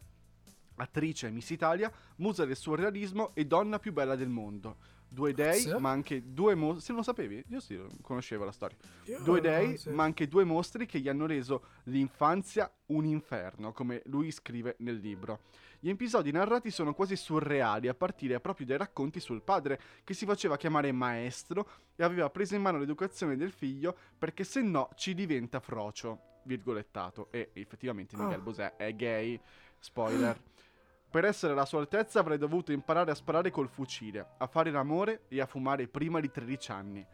attrice 0.75 1.29
Miss 1.31 1.49
Italia, 1.49 1.89
musa 2.17 2.43
del 2.43 2.57
surrealismo 2.57 3.33
e 3.33 3.45
donna 3.45 3.79
più 3.79 3.93
bella 3.93 4.17
del 4.17 4.27
mondo. 4.29 4.75
Due 5.13 5.31
dei, 5.33 5.59
Sì. 5.59 5.75
ma 5.77 5.91
anche 5.91 6.23
due 6.33 6.55
mostri. 6.55 6.81
Se 6.81 6.87
non 6.91 6.97
lo 6.97 7.03
sapevi, 7.03 7.43
io 7.47 7.59
sì, 7.59 7.79
conoscevo 8.01 8.43
la 8.45 8.51
storia. 8.51 8.75
io 9.05 9.19
Due 9.21 9.41
dei, 9.41 9.77
sì. 9.77 9.89
ma 9.91 10.03
anche 10.03 10.27
due 10.27 10.43
mostri 10.43 10.87
che 10.87 10.99
gli 10.99 11.07
hanno 11.07 11.27
reso 11.27 11.65
l'infanzia 11.83 12.71
un 12.87 13.05
inferno, 13.05 13.71
come 13.73 14.01
lui 14.05 14.31
scrive 14.31 14.75
nel 14.79 14.97
libro. 14.97 15.41
Gli 15.79 15.89
episodi 15.89 16.31
narrati 16.31 16.71
sono 16.71 16.93
quasi 16.95 17.15
surreali, 17.15 17.87
a 17.87 17.93
partire 17.93 18.39
proprio 18.39 18.65
dai 18.65 18.77
racconti 18.77 19.19
sul 19.19 19.41
padre, 19.43 19.79
che 20.03 20.13
si 20.15 20.25
faceva 20.25 20.57
chiamare 20.57 20.91
maestro 20.91 21.67
e 21.95 22.03
aveva 22.03 22.29
preso 22.29 22.55
in 22.55 22.61
mano 22.61 22.79
l'educazione 22.79 23.35
del 23.37 23.51
figlio 23.51 23.95
perché 24.17 24.43
se 24.43 24.61
no 24.61 24.89
ci 24.95 25.13
diventa 25.13 25.59
frocio, 25.59 26.39
virgolettato. 26.43 27.27
E 27.31 27.51
effettivamente 27.53 28.15
Miguel 28.17 28.39
Ah. 28.39 28.41
Bosè 28.43 28.75
è 28.77 28.95
gay, 28.95 29.39
spoiler. 29.77 30.41
Per 31.13 31.25
essere 31.25 31.53
alla 31.53 31.65
sua 31.65 31.79
altezza 31.79 32.21
avrei 32.21 32.39
dovuto 32.39 32.71
imparare 32.71 33.11
a 33.11 33.13
sparare 33.13 33.51
col 33.51 33.69
fucile, 33.69 34.29
a 34.39 34.47
fare 34.47 34.71
l'amore 34.71 35.25
e 35.27 35.41
a 35.41 35.45
fumare 35.45 35.87
prima 35.87 36.19
di 36.19 36.31
13 36.31 36.71
anni. 36.71 37.05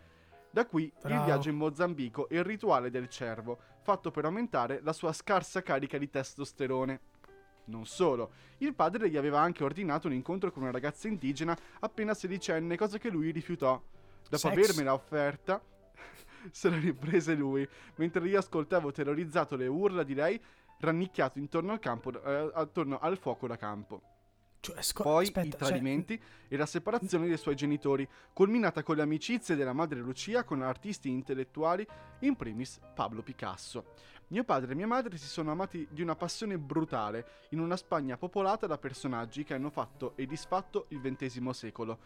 Da 0.50 0.66
qui 0.66 0.84
il 0.84 0.94
Bravo. 1.02 1.26
viaggio 1.26 1.50
in 1.50 1.58
Mozambico 1.58 2.30
e 2.30 2.38
il 2.38 2.46
rituale 2.46 2.92
del 2.92 3.10
cervo, 3.10 3.60
fatto 3.82 4.10
per 4.10 4.24
aumentare 4.24 4.80
la 4.84 4.94
sua 4.94 5.12
scarsa 5.12 5.62
carica 5.62 5.98
di 5.98 6.10
testosterone. 6.10 7.02
Non 7.66 7.86
solo, 7.86 8.32
il 8.60 8.74
padre 8.74 9.10
gli 9.10 9.18
aveva 9.18 9.42
anche 9.42 9.66
ordinato 9.66 10.08
un 10.08 10.14
incontro 10.14 10.50
con 10.50 10.62
una 10.62 10.72
ragazza 10.72 11.10
indigena 11.10 11.54
appena 11.82 12.14
sedicenne, 12.14 12.78
cosa 12.78 12.98
che 12.98 13.10
lui 13.10 13.32
rifiutò. 13.32 13.74
Dopo 13.74 14.38
Sex. 14.38 14.46
avermela 14.46 14.94
offerta, 14.94 15.62
se 16.52 16.70
la 16.70 16.78
riprese 16.78 17.34
lui, 17.34 17.68
mentre 17.96 18.26
io 18.26 18.40
ascoltavo 18.40 18.94
terrorizzato 18.94 19.58
le 19.58 19.68
urla 19.68 20.04
di 20.04 20.14
lei 20.14 20.42
rannicchiato 20.80 21.40
intorno 21.40 21.72
al, 21.72 21.80
campo, 21.80 22.12
eh, 22.24 22.52
attorno 22.54 23.00
al 23.00 23.18
fuoco 23.18 23.48
da 23.48 23.58
campo. 23.58 24.02
Cioè, 24.62 24.82
sco- 24.82 25.04
Poi 25.04 25.24
aspetta, 25.24 25.48
i 25.48 25.50
cioè, 25.52 25.60
tradimenti 25.60 26.22
e 26.48 26.58
la 26.58 26.66
separazione 26.66 27.28
dei 27.28 27.38
suoi 27.38 27.56
genitori, 27.56 28.08
culminata 28.34 28.84
con 28.84 28.98
le 28.98 29.04
amicizie 29.04 29.56
della 29.56 29.74
madre 29.74 30.00
Lucia 30.00 30.44
con 30.44 30.62
artisti 30.62 31.10
intellettuali, 31.10 31.88
in 32.20 32.36
primis 32.36 32.80
Pablo 32.94 33.22
Picasso. 33.22 33.86
Mio 34.28 34.44
padre 34.44 34.74
e 34.74 34.76
mia 34.76 34.86
madre 34.86 35.18
si 35.18 35.28
sono 35.28 35.52
amati 35.52 35.88
di 35.90 36.02
una 36.02 36.16
passione 36.16 36.58
brutale, 36.60 37.48
in 37.50 37.60
una 37.60 37.78
Spagna 37.78 38.18
popolata 38.18 38.68
da 38.68 38.78
personaggi 38.78 39.44
che 39.44 39.54
hanno 39.54 39.70
fatto 39.70 40.16
e 40.18 40.26
disfatto 40.26 40.86
il 40.90 41.00
XX 41.00 41.50
secolo. 41.50 41.98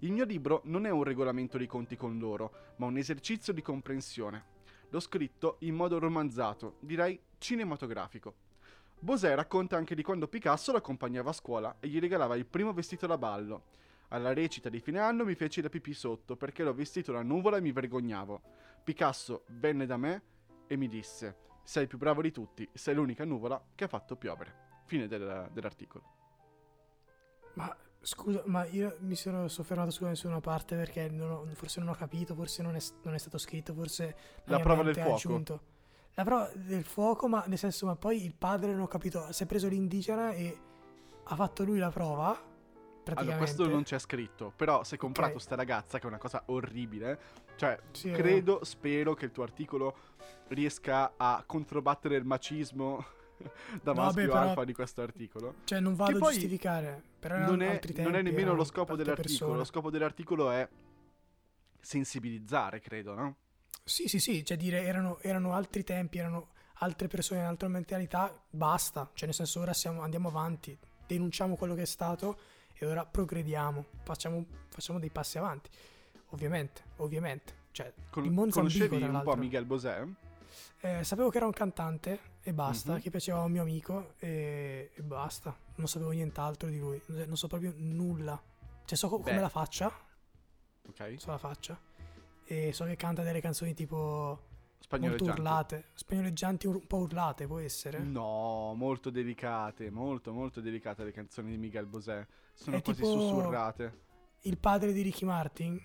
Il 0.00 0.12
mio 0.12 0.24
libro 0.24 0.62
non 0.64 0.86
è 0.86 0.90
un 0.90 1.04
regolamento 1.04 1.58
di 1.58 1.66
conti 1.66 1.96
con 1.96 2.18
loro, 2.18 2.52
ma 2.76 2.86
un 2.86 2.96
esercizio 2.96 3.52
di 3.52 3.62
comprensione. 3.62 4.58
L'ho 4.90 5.00
scritto 5.00 5.56
in 5.60 5.74
modo 5.74 5.98
romanzato, 5.98 6.76
direi 6.80 7.18
cinematografico. 7.40 8.34
Bosè 9.00 9.34
racconta 9.34 9.76
anche 9.76 9.94
di 9.94 10.02
quando 10.02 10.28
Picasso 10.28 10.72
l'accompagnava 10.72 11.30
a 11.30 11.32
scuola 11.32 11.76
e 11.80 11.88
gli 11.88 11.98
regalava 11.98 12.36
il 12.36 12.44
primo 12.46 12.72
vestito 12.72 13.06
da 13.06 13.16
ballo. 13.18 13.64
Alla 14.08 14.32
recita 14.34 14.68
di 14.68 14.78
fine 14.80 14.98
anno 14.98 15.24
mi 15.24 15.34
feci 15.34 15.62
la 15.62 15.68
pipì 15.70 15.94
sotto 15.94 16.36
perché 16.36 16.62
l'ho 16.62 16.74
vestito 16.74 17.12
da 17.12 17.22
nuvola 17.22 17.56
e 17.56 17.60
mi 17.60 17.72
vergognavo. 17.72 18.40
Picasso 18.84 19.44
venne 19.48 19.86
da 19.86 19.96
me 19.96 20.22
e 20.66 20.76
mi 20.76 20.88
disse: 20.88 21.36
Sei 21.64 21.82
il 21.84 21.88
più 21.88 21.96
bravo 21.96 22.20
di 22.20 22.30
tutti, 22.30 22.68
sei 22.74 22.94
l'unica 22.94 23.24
nuvola 23.24 23.60
che 23.74 23.84
ha 23.84 23.88
fatto 23.88 24.16
piovere. 24.16 24.82
Fine 24.84 25.06
del- 25.06 25.48
dell'articolo. 25.52 26.04
Ma 27.54 27.74
Scusa, 28.02 28.42
ma 28.46 28.64
io 28.64 28.96
mi 29.00 29.14
sono 29.14 29.46
soffermato 29.48 29.90
su 29.90 30.06
nessuna 30.06 30.40
parte 30.40 30.74
perché 30.74 31.10
non 31.10 31.30
ho- 31.30 31.46
forse 31.52 31.80
non 31.80 31.90
ho 31.90 31.94
capito, 31.94 32.34
forse 32.34 32.62
non 32.62 32.74
è, 32.74 32.80
non 33.02 33.12
è 33.12 33.18
stato 33.18 33.36
scritto, 33.36 33.74
forse 33.74 34.16
La 34.44 34.58
prova 34.58 34.82
del 34.82 34.94
fuoco. 34.94 35.14
aggiunto. 35.14 35.60
La 36.14 36.24
prova 36.24 36.50
del 36.54 36.84
fuoco, 36.84 37.28
ma 37.28 37.44
nel 37.46 37.56
senso, 37.58 37.86
ma 37.86 37.96
poi 37.96 38.24
il 38.24 38.34
padre 38.34 38.72
non 38.72 38.82
ho 38.82 38.86
capito, 38.88 39.32
si 39.32 39.42
è 39.44 39.46
preso 39.46 39.68
l'indigena 39.68 40.32
e 40.32 40.58
ha 41.24 41.34
fatto 41.36 41.64
lui 41.64 41.78
la 41.78 41.90
prova, 41.90 42.32
praticamente. 42.32 43.20
Allora, 43.20 43.36
questo 43.36 43.68
non 43.68 43.82
c'è 43.84 43.98
scritto, 43.98 44.52
però 44.54 44.82
se 44.84 44.94
hai 44.94 45.00
comprato 45.00 45.34
Ok. 45.34 45.40
sta 45.40 45.54
ragazza, 45.54 45.98
che 45.98 46.04
è 46.04 46.08
una 46.08 46.18
cosa 46.18 46.42
orribile, 46.46 47.18
cioè, 47.56 47.78
Sì, 47.92 48.10
eh. 48.10 48.12
credo, 48.12 48.64
spero 48.64 49.14
che 49.14 49.24
il 49.26 49.30
tuo 49.30 49.44
articolo 49.44 49.96
riesca 50.48 51.12
a 51.16 51.42
controbattere 51.46 52.16
il 52.16 52.24
macismo 52.24 53.04
da 53.82 53.92
Vabbè, 53.92 54.00
maschio 54.00 54.26
però- 54.26 54.38
alfa 54.40 54.64
di 54.64 54.72
questo 54.74 55.00
articolo. 55.00 55.54
Cioè, 55.64 55.80
non 55.80 55.94
vado 55.94 56.16
a 56.18 56.30
giustificare, 56.30 57.02
però 57.18 57.38
Non 57.38 57.62
è, 57.62 57.68
altri 57.68 57.94
non 58.02 58.14
è 58.14 58.22
tempi, 58.22 58.30
nemmeno 58.30 58.54
lo 58.54 58.64
scopo 58.64 58.94
dell'articolo, 58.96 59.38
persone. 59.52 59.56
lo 59.56 59.64
scopo 59.64 59.90
dell'articolo 59.90 60.50
è 60.50 60.68
sensibilizzare, 61.80 62.80
credo, 62.80 63.14
no? 63.14 63.36
Sì, 63.90 64.06
sì, 64.06 64.20
sì, 64.20 64.44
cioè 64.44 64.56
dire 64.56 64.84
erano, 64.84 65.18
erano 65.20 65.52
altri 65.52 65.82
tempi, 65.82 66.18
erano 66.18 66.50
altre 66.74 67.08
persone, 67.08 67.44
altre 67.44 67.66
mentalità, 67.66 68.32
basta. 68.48 69.10
Cioè, 69.14 69.26
nel 69.26 69.34
senso, 69.34 69.58
ora 69.60 69.72
siamo, 69.72 70.02
andiamo 70.02 70.28
avanti, 70.28 70.78
denunciamo 71.06 71.56
quello 71.56 71.74
che 71.74 71.82
è 71.82 71.86
stato 71.86 72.38
e 72.74 72.86
ora 72.86 73.04
progrediamo, 73.04 73.84
facciamo, 74.04 74.44
facciamo 74.68 75.00
dei 75.00 75.10
passi 75.10 75.38
avanti. 75.38 75.68
Ovviamente, 76.28 76.82
ovviamente. 76.98 77.54
Cioè, 77.72 77.92
Con- 78.10 78.24
il 78.24 78.32
conoscevi 78.50 79.02
un 79.02 79.20
po'. 79.24 79.34
Miguel 79.36 79.64
Bosé? 79.64 80.06
Eh, 80.82 81.02
sapevo 81.02 81.28
che 81.28 81.38
era 81.38 81.46
un 81.46 81.52
cantante 81.52 82.20
e 82.42 82.52
basta, 82.52 82.94
Mhm. 82.94 83.00
che 83.00 83.10
piaceva 83.10 83.40
a 83.40 83.42
un 83.44 83.50
mio 83.50 83.62
amico 83.62 84.14
e, 84.18 84.92
e 84.94 85.02
basta. 85.02 85.54
Non 85.74 85.88
sapevo 85.88 86.10
nient'altro 86.12 86.68
di 86.68 86.78
lui, 86.78 87.00
non 87.06 87.36
so 87.36 87.48
proprio 87.48 87.72
nulla. 87.76 88.40
Cioè, 88.84 88.96
so 88.96 89.08
co- 89.08 89.18
come 89.18 89.34
Beh. 89.34 89.40
la 89.40 89.48
faccia, 89.48 89.92
Ok. 90.88 91.14
so 91.18 91.30
la 91.30 91.38
faccia. 91.38 91.78
E 92.52 92.72
so 92.72 92.84
che 92.84 92.96
canta 92.96 93.22
delle 93.22 93.40
canzoni 93.40 93.74
tipo 93.74 94.48
molto 94.98 95.22
urlate, 95.22 95.90
spagnoleggianti 95.94 96.66
un 96.66 96.84
po' 96.84 96.96
urlate, 96.96 97.46
può 97.46 97.60
essere. 97.60 98.00
No, 98.00 98.74
molto 98.74 99.08
delicate, 99.10 99.88
molto 99.88 100.32
molto 100.32 100.60
delicate 100.60 101.04
le 101.04 101.12
canzoni 101.12 101.52
di 101.52 101.58
Miguel 101.58 101.86
Bosé. 101.86 102.26
Sono 102.52 102.78
È 102.78 102.82
quasi 102.82 103.04
sussurrate. 103.04 104.00
Il 104.40 104.58
padre 104.58 104.92
di 104.92 105.02
Ricky 105.02 105.24
Martin? 105.24 105.80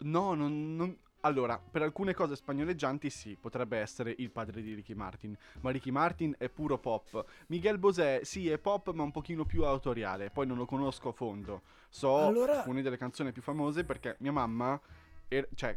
No, 0.00 0.34
non, 0.34 0.76
non- 0.76 0.98
Allora, 1.20 1.58
per 1.58 1.80
alcune 1.80 2.12
cose 2.12 2.36
spagnoleggianti 2.36 3.08
sì, 3.08 3.34
potrebbe 3.40 3.78
essere 3.78 4.14
il 4.18 4.30
padre 4.30 4.60
di 4.60 4.74
Ricky 4.74 4.92
Martin, 4.92 5.34
ma 5.60 5.70
Ricky 5.70 5.90
Martin 5.90 6.34
è 6.36 6.50
puro 6.50 6.76
pop. 6.78 7.24
Miguel 7.46 7.78
Bosé 7.78 8.22
sì, 8.24 8.50
è 8.50 8.58
pop, 8.58 8.92
ma 8.92 9.02
un 9.02 9.12
pochino 9.12 9.46
più 9.46 9.64
autoriale, 9.64 10.28
poi 10.28 10.46
non 10.46 10.58
lo 10.58 10.66
conosco 10.66 11.08
a 11.08 11.12
fondo. 11.12 11.62
So 11.88 12.18
Allora- 12.18 12.58
alcune 12.58 12.82
delle 12.82 12.98
canzoni 12.98 13.32
più 13.32 13.40
famose 13.40 13.84
perché 13.84 14.16
mia 14.18 14.32
mamma, 14.32 14.78
er- 15.32 15.48
cioè, 15.54 15.76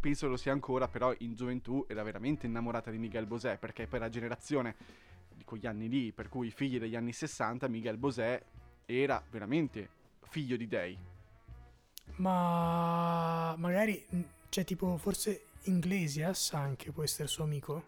penso 0.00 0.26
lo 0.26 0.36
sia 0.36 0.52
ancora, 0.52 0.88
però 0.88 1.14
in 1.18 1.34
gioventù 1.34 1.84
era 1.88 2.02
veramente 2.02 2.46
innamorata 2.46 2.90
di 2.90 2.98
Miguel 2.98 3.26
Bosé, 3.26 3.56
perché 3.58 3.86
per 3.86 4.00
la 4.00 4.08
generazione 4.08 4.74
di 5.34 5.44
quegli 5.44 5.66
anni 5.66 5.88
lì, 5.88 6.12
per 6.12 6.28
cui 6.28 6.50
figli 6.50 6.78
degli 6.78 6.96
anni 6.96 7.12
60, 7.12 7.68
Miguel 7.68 7.98
Bosé 7.98 8.44
era 8.86 9.22
veramente 9.30 9.88
figlio 10.22 10.56
di 10.56 10.66
dei. 10.66 10.98
Ma 12.16 13.54
magari, 13.58 14.04
mh, 14.08 14.20
cioè 14.48 14.64
tipo 14.64 14.96
forse 14.96 15.44
Iglesias 15.64 16.52
anche 16.52 16.90
può 16.90 17.02
essere 17.02 17.28
suo 17.28 17.44
amico? 17.44 17.84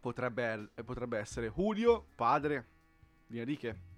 Potrebbe, 0.00 0.70
potrebbe 0.84 1.18
essere 1.18 1.50
Julio, 1.50 2.04
padre 2.14 2.66
di 3.26 3.38
Enrique. 3.38 3.90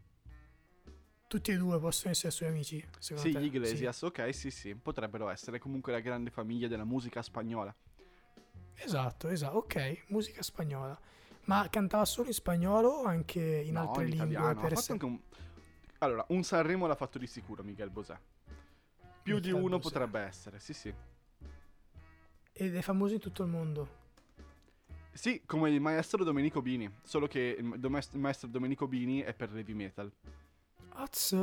Tutti 1.35 1.51
e 1.51 1.57
due 1.57 1.81
possono 1.81 2.13
essere 2.13 2.31
suoi 2.31 2.51
amici, 2.51 2.79
secondo 2.97 3.29
Sì, 3.29 3.35
te? 3.35 3.41
gli 3.41 3.47
Iglesias, 3.47 4.03
ok, 4.03 4.33
sì, 4.33 4.53
sì, 4.53 4.77
potrebbero 4.77 5.29
essere 5.29 5.59
comunque 5.59 5.91
la 5.91 5.99
grande 5.99 6.31
famiglia 6.31 6.69
della 6.69 6.85
musica 6.85 7.23
spagnola. 7.23 7.75
Esatto, 8.77 9.27
esatto, 9.27 9.57
ok, 9.57 10.05
musica 10.11 10.45
spagnola. 10.45 10.97
Ma 11.47 11.67
cantava 11.69 12.05
solo 12.05 12.29
in 12.29 12.35
spagnolo 12.35 12.89
o 12.89 13.05
anche 13.07 13.41
in 13.41 13.73
no, 13.73 13.81
altre 13.81 14.05
in 14.05 14.11
lingue? 14.11 14.29
italiano. 14.29 14.61
Ha 14.61 14.63
Per 14.63 14.73
essere... 14.75 14.93
anche 14.93 15.05
un... 15.07 15.19
Allora, 15.99 16.25
un 16.29 16.45
Sanremo 16.45 16.87
l'ha 16.87 16.95
fatto 16.95 17.19
di 17.19 17.27
sicuro 17.27 17.65
Miguel 17.65 17.91
Bosé. 17.91 18.17
Più 19.21 19.41
di 19.41 19.49
Miguel 19.49 19.65
uno 19.65 19.77
Bosé. 19.79 19.89
potrebbe 19.91 20.21
essere, 20.21 20.61
sì, 20.61 20.73
sì. 20.73 20.95
Ed 22.53 22.77
è 22.77 22.81
famoso 22.81 23.15
in 23.15 23.19
tutto 23.19 23.43
il 23.43 23.49
mondo. 23.49 23.89
Sì, 25.13 25.43
come 25.45 25.69
il 25.71 25.81
maestro 25.81 26.23
Domenico 26.23 26.63
Bini, 26.63 26.89
solo 27.03 27.27
che 27.27 27.57
il 27.59 28.09
maestro 28.13 28.47
Domenico 28.47 28.87
Bini 28.87 29.19
è 29.23 29.35
per 29.35 29.51
l'heavy 29.51 29.73
metal. 29.73 30.13
Az, 30.97 31.35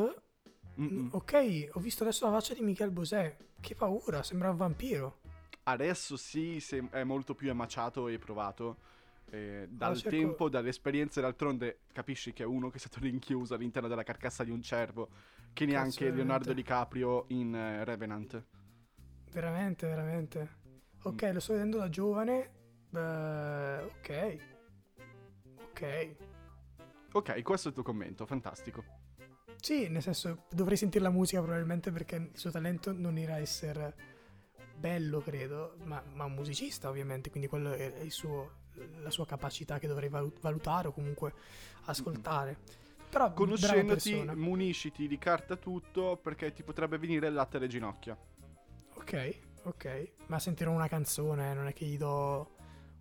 Mm-mm. 0.80 1.10
ok, 1.12 1.70
ho 1.74 1.80
visto 1.80 2.04
adesso 2.04 2.26
la 2.26 2.32
faccia 2.32 2.54
di 2.54 2.62
Michel 2.62 2.92
Bosè. 2.92 3.36
Che 3.60 3.76
paura, 3.76 4.24
sembra 4.24 4.50
un 4.50 4.56
vampiro. 4.58 5.20
Adesso 5.64 6.18
sì, 6.18 6.60
se- 6.60 6.88
è 6.90 7.04
molto 7.04 7.36
più 7.36 7.50
emaciato 7.50 8.08
e 8.08 8.18
provato. 8.18 8.78
eh, 9.34 9.66
dal 9.70 9.96
cerco- 9.96 10.10
tempo, 10.18 10.50
dalle 10.50 10.68
esperienze, 10.70 11.22
d'altronde 11.22 11.84
capisci 11.94 12.34
che 12.34 12.44
è 12.44 12.46
uno 12.46 12.70
che 12.70 12.76
è 12.76 12.80
stato 12.80 13.00
rinchiuso 13.06 13.54
all'interno 13.54 13.88
della 13.88 14.04
carcassa 14.04 14.44
di 14.44 14.52
un 14.52 14.62
cervo, 14.62 15.10
che 15.54 15.66
neanche 15.66 16.06
Cazzo, 16.06 16.16
Leonardo 16.16 16.54
veramente. 16.54 16.54
DiCaprio 16.54 17.26
in 17.30 17.56
eh, 17.56 17.86
Revenant. 17.86 18.44
Veramente, 19.32 19.88
veramente. 19.88 20.50
Ok, 21.04 21.24
Mm. 21.30 21.34
lo 21.34 21.40
sto 21.40 21.54
vedendo 21.54 21.78
da 21.78 21.88
giovane. 21.90 22.52
Beh, 22.90 23.78
ok. 23.84 24.38
Ok. 25.70 26.16
Ok, 27.14 27.42
questo 27.42 27.68
è 27.68 27.70
il 27.70 27.76
tuo 27.76 27.84
commento, 27.84 28.26
fantastico. 28.26 28.84
Sì, 29.60 29.90
nel 29.90 30.02
senso, 30.02 30.46
dovrei 30.50 30.78
sentire 30.78 31.04
la 31.04 31.10
musica 31.12 31.42
probabilmente 31.42 31.92
perché 31.92 32.16
il 32.16 32.38
suo 32.38 32.52
talento 32.52 32.92
non 32.92 33.18
era 33.18 33.38
essere 33.38 33.96
bello, 34.76 35.20
credo, 35.20 35.76
ma, 35.84 36.02
ma 36.14 36.26
un 36.26 36.34
musicista 36.34 36.90
ovviamente, 36.90 37.30
quindi 37.30 37.48
quello 37.48 37.72
è 37.72 37.94
il 38.02 38.12
suo- 38.12 38.60
la 39.02 39.12
sua 39.12 39.26
capacità 39.26 39.78
che 39.78 39.88
dovrei 39.88 40.10
valu- 40.10 40.40
valutare 40.40 40.88
o 40.88 40.92
comunque 40.92 41.34
ascoltare. 41.86 42.58
Però 43.10 43.32
Conoscendoti, 43.34 44.24
munisciti 44.36 45.08
di 45.08 45.18
carta 45.18 45.58
tutto 45.58 46.18
perché 46.18 46.54
ti 46.54 46.64
potrebbe 46.64 46.98
venire 46.98 47.28
il 47.28 47.34
latte 47.34 47.58
alle 47.58 47.68
ginocchia. 47.68 48.18
Ok, 48.94 49.40
ok, 49.64 50.12
ma 50.28 50.40
sentirò 50.40 50.72
una 50.72 50.88
canzone, 50.88 51.54
non 51.54 51.68
è 51.68 51.74
che 51.74 51.86
gli 51.86 51.98
do 51.98 52.56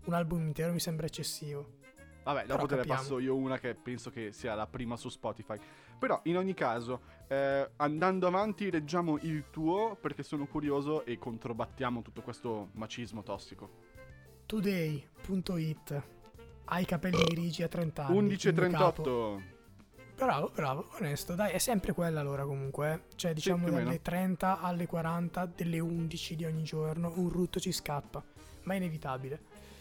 un 0.04 0.14
album 0.14 0.46
intero, 0.46 0.72
mi 0.72 0.80
sembra 0.80 1.06
eccessivo. 1.06 1.78
Vabbè, 2.22 2.46
dopo 2.46 2.66
te 2.66 2.76
ne 2.76 2.84
passo 2.84 3.18
io 3.18 3.34
una 3.34 3.58
che 3.58 3.74
penso 3.74 4.10
che 4.10 4.32
sia 4.32 4.54
la 4.54 4.66
prima 4.66 4.96
su 4.96 5.08
Spotify. 5.08 5.58
Però, 5.98 6.20
in 6.24 6.36
ogni 6.36 6.54
caso, 6.54 7.00
eh, 7.28 7.70
andando 7.76 8.26
avanti, 8.26 8.70
leggiamo 8.70 9.18
il 9.22 9.44
tuo 9.50 9.96
perché 10.00 10.22
sono 10.22 10.46
curioso 10.46 11.04
e 11.04 11.18
controbattiamo 11.18 12.02
tutto 12.02 12.22
questo 12.22 12.68
macismo 12.72 13.22
tossico. 13.22 13.68
Today.it 14.46 16.02
Hai 16.66 16.82
i 16.82 16.84
capelli 16.86 17.22
grigi 17.24 17.62
a 17.62 17.68
30 17.68 18.06
anni. 18.06 18.18
il 18.18 18.24
mio 18.24 18.70
capo- 18.70 19.02
11.38. 19.02 19.42
Bravo, 20.16 20.50
bravo, 20.54 20.88
onesto. 20.98 21.34
Dai, 21.34 21.52
è 21.52 21.58
sempre 21.58 21.92
quella 21.94 22.22
l'ora 22.22 22.44
comunque. 22.44 22.92
eh. 22.92 23.00
Cioè, 23.16 23.32
diciamo 23.32 23.66
o 23.66 23.70
dalle 23.70 23.84
meno. 23.84 23.98
30 24.02 24.60
alle 24.60 24.86
40, 24.86 25.46
delle 25.46 25.78
11 25.80 26.36
di 26.36 26.44
ogni 26.44 26.62
giorno, 26.62 27.10
un 27.16 27.28
rutto 27.30 27.58
ci 27.58 27.72
scappa. 27.72 28.22
Ma 28.64 28.74
è 28.74 28.76
inevitabile. 28.76 29.40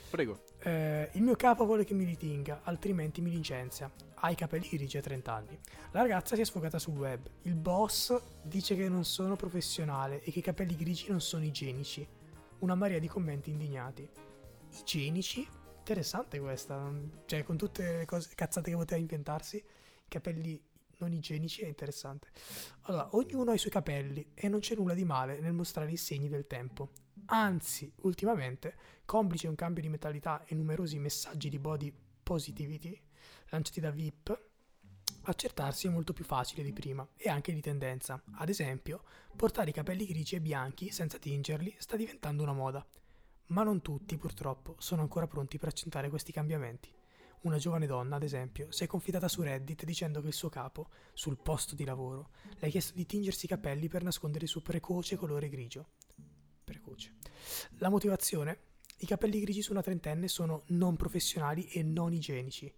Prego. 0.10 0.40
Eh, 0.62 1.10
il 1.14 1.22
mio 1.22 1.36
capo 1.36 1.66
vuole 1.66 1.86
che 1.86 1.94
mi 1.94 2.06
litinga, 2.06 2.62
altrimenti 2.64 3.22
mi 3.22 3.32
licenzia. 3.32 3.90
Ha 4.22 4.30
i 4.30 4.36
capelli 4.36 4.68
grigi 4.68 4.98
a 4.98 5.02
30 5.02 5.34
anni. 5.34 5.60
La 5.92 6.02
ragazza 6.02 6.36
si 6.36 6.42
è 6.42 6.46
sfogata 6.46 6.80
sul 6.80 6.98
web. 6.98 7.26
Il 7.44 7.56
boss 7.56 8.22
dice 8.42 8.76
che 8.76 8.90
non 8.90 9.06
sono 9.06 9.36
professionale 9.36 10.22
e 10.24 10.32
che 10.32 10.40
i 10.40 10.44
capelli 10.44 10.76
grigi 10.76 11.10
non 11.10 11.22
sono 11.22 11.46
igienici. 11.46 12.06
Una 12.60 12.76
marea 12.76 13.00
di 13.00 13.08
commenti 13.08 13.50
indignati. 13.50 14.08
Igienici? 14.80 15.48
Interessante 15.78 16.40
questa. 16.40 16.92
Cioè, 17.26 17.44
con 17.44 17.56
tutte 17.56 17.98
le 18.00 18.06
cose, 18.06 18.30
cazzate 18.36 18.70
che 18.70 18.76
poteva 18.76 19.00
inventarsi, 19.00 19.64
capelli 20.08 20.62
non 21.00 21.14
igienici 21.14 21.62
è 21.62 21.68
interessante. 21.68 22.28
Allora, 22.82 23.08
ognuno 23.16 23.52
ha 23.52 23.54
i 23.54 23.58
suoi 23.58 23.72
capelli 23.72 24.32
e 24.34 24.50
non 24.50 24.60
c'è 24.60 24.76
nulla 24.76 24.94
di 24.94 25.06
male 25.06 25.40
nel 25.40 25.54
mostrare 25.54 25.92
i 25.92 25.98
segni 25.98 26.28
del 26.28 26.46
tempo. 26.46 26.90
Anzi, 27.32 27.92
ultimamente, 28.02 28.76
complice 29.06 29.48
un 29.48 29.54
cambio 29.54 29.84
di 29.84 29.90
mentalità 29.90 30.44
e 30.46 30.56
numerosi 30.56 30.98
messaggi 30.98 31.50
di 31.50 31.60
body 31.60 31.94
positivity 32.24 33.00
lanciati 33.50 33.80
da 33.80 33.92
VIP, 33.92 34.48
accertarsi 35.24 35.86
è 35.86 35.92
molto 35.92 36.12
più 36.12 36.24
facile 36.24 36.64
di 36.64 36.74
prima 36.74 37.08
e 37.16 37.30
anche 37.30 37.54
di 37.54 37.62
tendenza. 37.62 38.20
Ad 38.34 38.50
esempio, 38.50 39.04
portare 39.36 39.70
i 39.70 39.74
capelli 39.74 40.08
grigi 40.08 40.36
e 40.36 40.42
bianchi 40.42 40.90
senza 40.90 41.20
tingerli 41.20 41.76
sta 41.78 41.96
diventando 41.96 42.42
una 42.42 42.54
moda. 42.54 42.84
Ma 43.48 43.62
non 43.62 43.82
tutti, 43.82 44.18
purtroppo, 44.18 44.76
sono 44.80 45.02
ancora 45.02 45.28
pronti 45.28 45.60
per 45.60 45.70
accettare 45.70 46.10
questi 46.10 46.32
cambiamenti. 46.32 46.92
Una 47.42 47.58
giovane 47.58 47.86
donna, 47.86 48.16
ad 48.16 48.24
esempio, 48.24 48.72
si 48.72 48.84
è 48.84 48.88
confidata 48.88 49.28
su 49.28 49.44
Reddit 49.44 49.86
dicendo 49.86 50.20
che 50.20 50.28
il 50.28 50.34
suo 50.34 50.50
capo, 50.50 50.90
sul 51.14 51.38
posto 51.38 51.76
di 51.76 51.86
lavoro, 51.86 52.32
le 52.58 52.68
ha 52.68 52.72
chiesto 52.72 52.94
di 52.96 53.06
tingersi 53.06 53.46
i 53.46 53.50
capelli 53.50 53.88
per 53.88 54.02
nascondere 54.02 54.46
il 54.46 54.50
suo 54.50 54.62
precoce 54.62 55.16
colore 55.16 55.48
grigio. 55.48 55.90
Precoce. 56.70 57.16
La 57.80 57.90
motivazione? 57.90 58.60
I 59.00 59.08
capelli 59.08 59.40
grigi 59.40 59.64
su 59.64 59.72
una 59.72 59.82
trentenne 59.82 60.28
sono 60.28 60.64
non 60.68 60.96
professionali 60.96 61.68
e 61.70 61.82
non 61.82 62.14
igienici. 62.14 62.72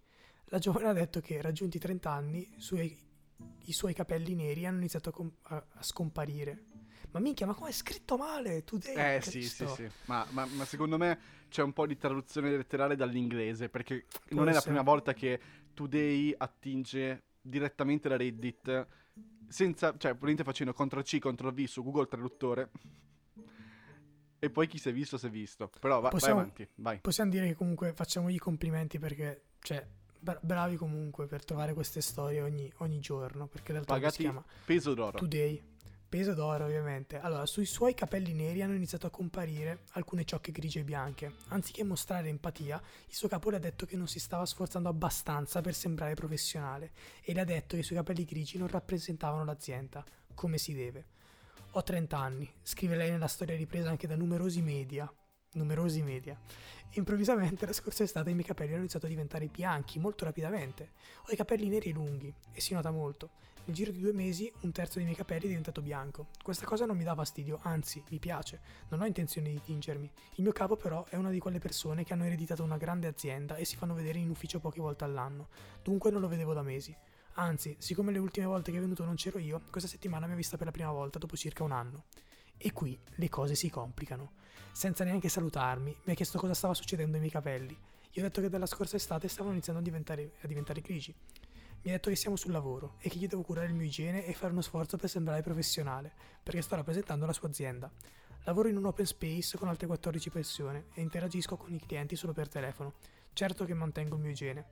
La 0.46 0.58
giovane 0.58 0.88
ha 0.88 0.92
detto 0.94 1.20
che 1.20 1.42
raggiunti 1.42 1.76
i 1.76 1.80
30 1.80 2.10
anni, 2.10 2.54
sui- 2.56 2.98
i 3.64 3.72
suoi 3.72 3.92
capelli 3.92 4.34
neri 4.34 4.64
hanno 4.64 4.78
iniziato 4.78 5.10
a, 5.10 5.12
com- 5.12 5.34
a, 5.42 5.66
a 5.68 5.82
scomparire. 5.82 6.64
Ma 7.10 7.20
minchia, 7.20 7.44
ma 7.44 7.52
come 7.52 7.68
è 7.68 7.72
scritto 7.72 8.16
male? 8.16 8.64
Today, 8.64 9.16
eh 9.16 9.20
sì, 9.20 9.42
sì, 9.42 9.66
sì. 9.66 9.86
Ma, 10.06 10.26
ma, 10.30 10.46
ma, 10.46 10.64
secondo 10.64 10.96
me 10.96 11.18
c'è 11.50 11.62
un 11.62 11.74
po' 11.74 11.86
di 11.86 11.98
traduzione 11.98 12.50
letterale 12.50 12.96
dall'inglese, 12.96 13.68
perché 13.68 14.06
Può 14.28 14.38
non 14.38 14.48
è 14.48 14.52
la 14.52 14.62
prima 14.62 14.80
volta 14.80 15.12
che 15.12 15.38
Today 15.74 16.34
attinge 16.34 17.24
direttamente 17.42 18.08
la 18.08 18.16
Reddit 18.16 18.86
senza, 19.48 19.90
cioè, 19.90 20.12
probabilmente 20.12 20.44
facendo 20.44 20.72
CTRL-C, 20.72 21.18
CTRL-V 21.18 21.64
su 21.64 21.82
Google 21.82 22.06
Traduttore. 22.06 22.70
E 24.44 24.50
poi 24.50 24.66
chi 24.66 24.76
si 24.76 24.88
è 24.88 24.92
visto, 24.92 25.18
si 25.18 25.26
è 25.26 25.30
visto. 25.30 25.70
Però 25.78 26.00
va, 26.00 26.08
possiamo, 26.08 26.34
vai 26.34 26.42
avanti, 26.42 26.68
vai. 26.74 26.98
Possiamo 26.98 27.30
dire 27.30 27.46
che 27.46 27.54
comunque 27.54 27.92
facciamogli 27.92 28.34
i 28.34 28.38
complimenti 28.38 28.98
perché, 28.98 29.50
cioè, 29.60 29.86
bravi 30.40 30.74
comunque 30.74 31.28
per 31.28 31.44
trovare 31.44 31.74
queste 31.74 32.00
storie 32.00 32.42
ogni, 32.42 32.68
ogni 32.78 32.98
giorno. 32.98 33.46
Perché 33.46 33.72
d'altro 33.72 33.94
Pagati 33.94 34.14
si 34.16 34.22
chiama 34.22 34.44
peso 34.64 34.94
d'oro. 34.94 35.16
Today. 35.16 35.62
Peso 36.08 36.34
d'oro, 36.34 36.64
ovviamente. 36.64 37.20
Allora, 37.20 37.46
sui 37.46 37.66
suoi 37.66 37.94
capelli 37.94 38.32
neri 38.32 38.62
hanno 38.62 38.74
iniziato 38.74 39.06
a 39.06 39.10
comparire 39.10 39.84
alcune 39.92 40.24
ciocche 40.24 40.50
grigie 40.50 40.80
e 40.80 40.84
bianche. 40.84 41.34
Anziché 41.50 41.84
mostrare 41.84 42.28
empatia, 42.28 42.82
il 43.06 43.14
suo 43.14 43.28
capo 43.28 43.48
le 43.48 43.58
ha 43.58 43.60
detto 43.60 43.86
che 43.86 43.96
non 43.96 44.08
si 44.08 44.18
stava 44.18 44.44
sforzando 44.44 44.88
abbastanza 44.88 45.60
per 45.60 45.72
sembrare 45.72 46.14
professionale 46.14 46.90
e 47.22 47.32
le 47.32 47.40
ha 47.42 47.44
detto 47.44 47.76
che 47.76 47.82
i 47.82 47.84
suoi 47.84 47.98
capelli 47.98 48.24
grigi 48.24 48.58
non 48.58 48.66
rappresentavano 48.66 49.44
l'azienda, 49.44 50.04
come 50.34 50.58
si 50.58 50.74
deve. 50.74 51.11
Ho 51.74 51.82
30 51.82 52.18
anni, 52.18 52.52
scrive 52.62 52.96
lei 52.96 53.10
nella 53.10 53.28
storia 53.28 53.56
ripresa 53.56 53.88
anche 53.88 54.06
da 54.06 54.14
numerosi 54.14 54.60
media. 54.60 55.10
Numerosi 55.52 56.02
media. 56.02 56.38
Improvvisamente 56.90 57.64
la 57.64 57.72
scorsa 57.72 58.02
estate 58.02 58.28
i 58.28 58.34
miei 58.34 58.44
capelli 58.44 58.72
hanno 58.72 58.80
iniziato 58.80 59.06
a 59.06 59.08
diventare 59.08 59.46
bianchi 59.46 59.98
molto 59.98 60.26
rapidamente. 60.26 60.90
Ho 61.26 61.32
i 61.32 61.36
capelli 61.36 61.70
neri 61.70 61.88
e 61.88 61.92
lunghi 61.94 62.34
e 62.52 62.60
si 62.60 62.74
nota 62.74 62.90
molto. 62.90 63.30
Nel 63.64 63.74
giro 63.74 63.90
di 63.90 64.00
due 64.00 64.12
mesi 64.12 64.52
un 64.60 64.72
terzo 64.72 64.96
dei 64.96 65.04
miei 65.04 65.16
capelli 65.16 65.44
è 65.44 65.48
diventato 65.48 65.80
bianco. 65.80 66.26
Questa 66.42 66.66
cosa 66.66 66.84
non 66.84 66.94
mi 66.94 67.04
dà 67.04 67.14
fastidio, 67.14 67.58
anzi 67.62 68.04
mi 68.10 68.18
piace. 68.18 68.60
Non 68.90 69.00
ho 69.00 69.06
intenzione 69.06 69.48
di 69.48 69.62
tingermi. 69.62 70.12
Il 70.34 70.42
mio 70.42 70.52
capo 70.52 70.76
però 70.76 71.06
è 71.08 71.16
una 71.16 71.30
di 71.30 71.38
quelle 71.38 71.58
persone 71.58 72.04
che 72.04 72.12
hanno 72.12 72.24
ereditato 72.24 72.62
una 72.62 72.76
grande 72.76 73.06
azienda 73.06 73.56
e 73.56 73.64
si 73.64 73.76
fanno 73.76 73.94
vedere 73.94 74.18
in 74.18 74.28
ufficio 74.28 74.60
poche 74.60 74.82
volte 74.82 75.04
all'anno. 75.04 75.48
Dunque 75.82 76.10
non 76.10 76.20
lo 76.20 76.28
vedevo 76.28 76.52
da 76.52 76.60
mesi. 76.60 76.94
Anzi, 77.34 77.76
siccome 77.78 78.12
le 78.12 78.18
ultime 78.18 78.46
volte 78.46 78.70
che 78.70 78.78
è 78.78 78.80
venuto 78.80 79.04
non 79.04 79.14
c'ero 79.14 79.38
io, 79.38 79.62
questa 79.70 79.88
settimana 79.88 80.26
mi 80.26 80.32
ha 80.32 80.36
vista 80.36 80.56
per 80.56 80.66
la 80.66 80.72
prima 80.72 80.90
volta 80.90 81.18
dopo 81.18 81.36
circa 81.36 81.64
un 81.64 81.72
anno. 81.72 82.04
E 82.56 82.72
qui 82.72 82.98
le 83.16 83.28
cose 83.28 83.54
si 83.54 83.70
complicano. 83.70 84.32
Senza 84.72 85.04
neanche 85.04 85.28
salutarmi, 85.28 85.96
mi 86.04 86.12
ha 86.12 86.16
chiesto 86.16 86.38
cosa 86.38 86.54
stava 86.54 86.74
succedendo 86.74 87.14
ai 87.14 87.20
miei 87.20 87.32
capelli. 87.32 87.76
Gli 88.10 88.18
ho 88.18 88.22
detto 88.22 88.40
che 88.40 88.48
dalla 88.48 88.66
scorsa 88.66 88.96
estate 88.96 89.28
stavano 89.28 89.54
iniziando 89.54 89.80
a 89.80 89.84
diventare, 89.84 90.32
a 90.42 90.46
diventare 90.46 90.80
grigi 90.80 91.14
mi 91.84 91.90
ha 91.90 91.94
detto 91.94 92.10
che 92.10 92.16
siamo 92.16 92.36
sul 92.36 92.52
lavoro 92.52 92.94
e 93.00 93.08
che 93.08 93.18
gli 93.18 93.26
devo 93.26 93.42
curare 93.42 93.66
il 93.66 93.74
mio 93.74 93.86
igiene 93.86 94.24
e 94.24 94.34
fare 94.34 94.52
uno 94.52 94.60
sforzo 94.60 94.96
per 94.96 95.08
sembrare 95.08 95.42
professionale, 95.42 96.12
perché 96.40 96.62
sto 96.62 96.76
rappresentando 96.76 97.26
la 97.26 97.32
sua 97.32 97.48
azienda. 97.48 97.90
Lavoro 98.44 98.68
in 98.68 98.76
un 98.76 98.84
open 98.84 99.04
space 99.04 99.58
con 99.58 99.66
altre 99.66 99.88
14 99.88 100.30
persone 100.30 100.84
e 100.94 101.00
interagisco 101.00 101.56
con 101.56 101.74
i 101.74 101.80
clienti 101.80 102.14
solo 102.14 102.32
per 102.32 102.48
telefono. 102.48 102.94
Certo 103.32 103.64
che 103.64 103.74
mantengo 103.74 104.14
il 104.14 104.20
mio 104.20 104.30
igiene. 104.30 104.64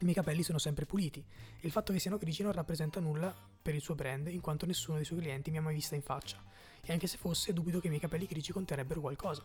I 0.00 0.04
miei 0.04 0.14
capelli 0.14 0.44
sono 0.44 0.58
sempre 0.58 0.86
puliti 0.86 1.18
e 1.18 1.66
il 1.66 1.72
fatto 1.72 1.92
che 1.92 1.98
siano 1.98 2.18
grigi 2.18 2.42
non 2.42 2.52
rappresenta 2.52 3.00
nulla 3.00 3.34
per 3.60 3.74
il 3.74 3.80
suo 3.80 3.96
brand, 3.96 4.28
in 4.28 4.40
quanto 4.40 4.64
nessuno 4.64 4.96
dei 4.96 5.04
suoi 5.04 5.18
clienti 5.18 5.50
mi 5.50 5.58
ha 5.58 5.62
mai 5.62 5.74
vista 5.74 5.96
in 5.96 6.02
faccia. 6.02 6.42
E 6.80 6.92
anche 6.92 7.08
se 7.08 7.16
fosse, 7.16 7.52
dubito 7.52 7.80
che 7.80 7.86
i 7.86 7.90
miei 7.90 8.00
capelli 8.00 8.26
grigi 8.26 8.52
conterebbero 8.52 9.00
qualcosa. 9.00 9.44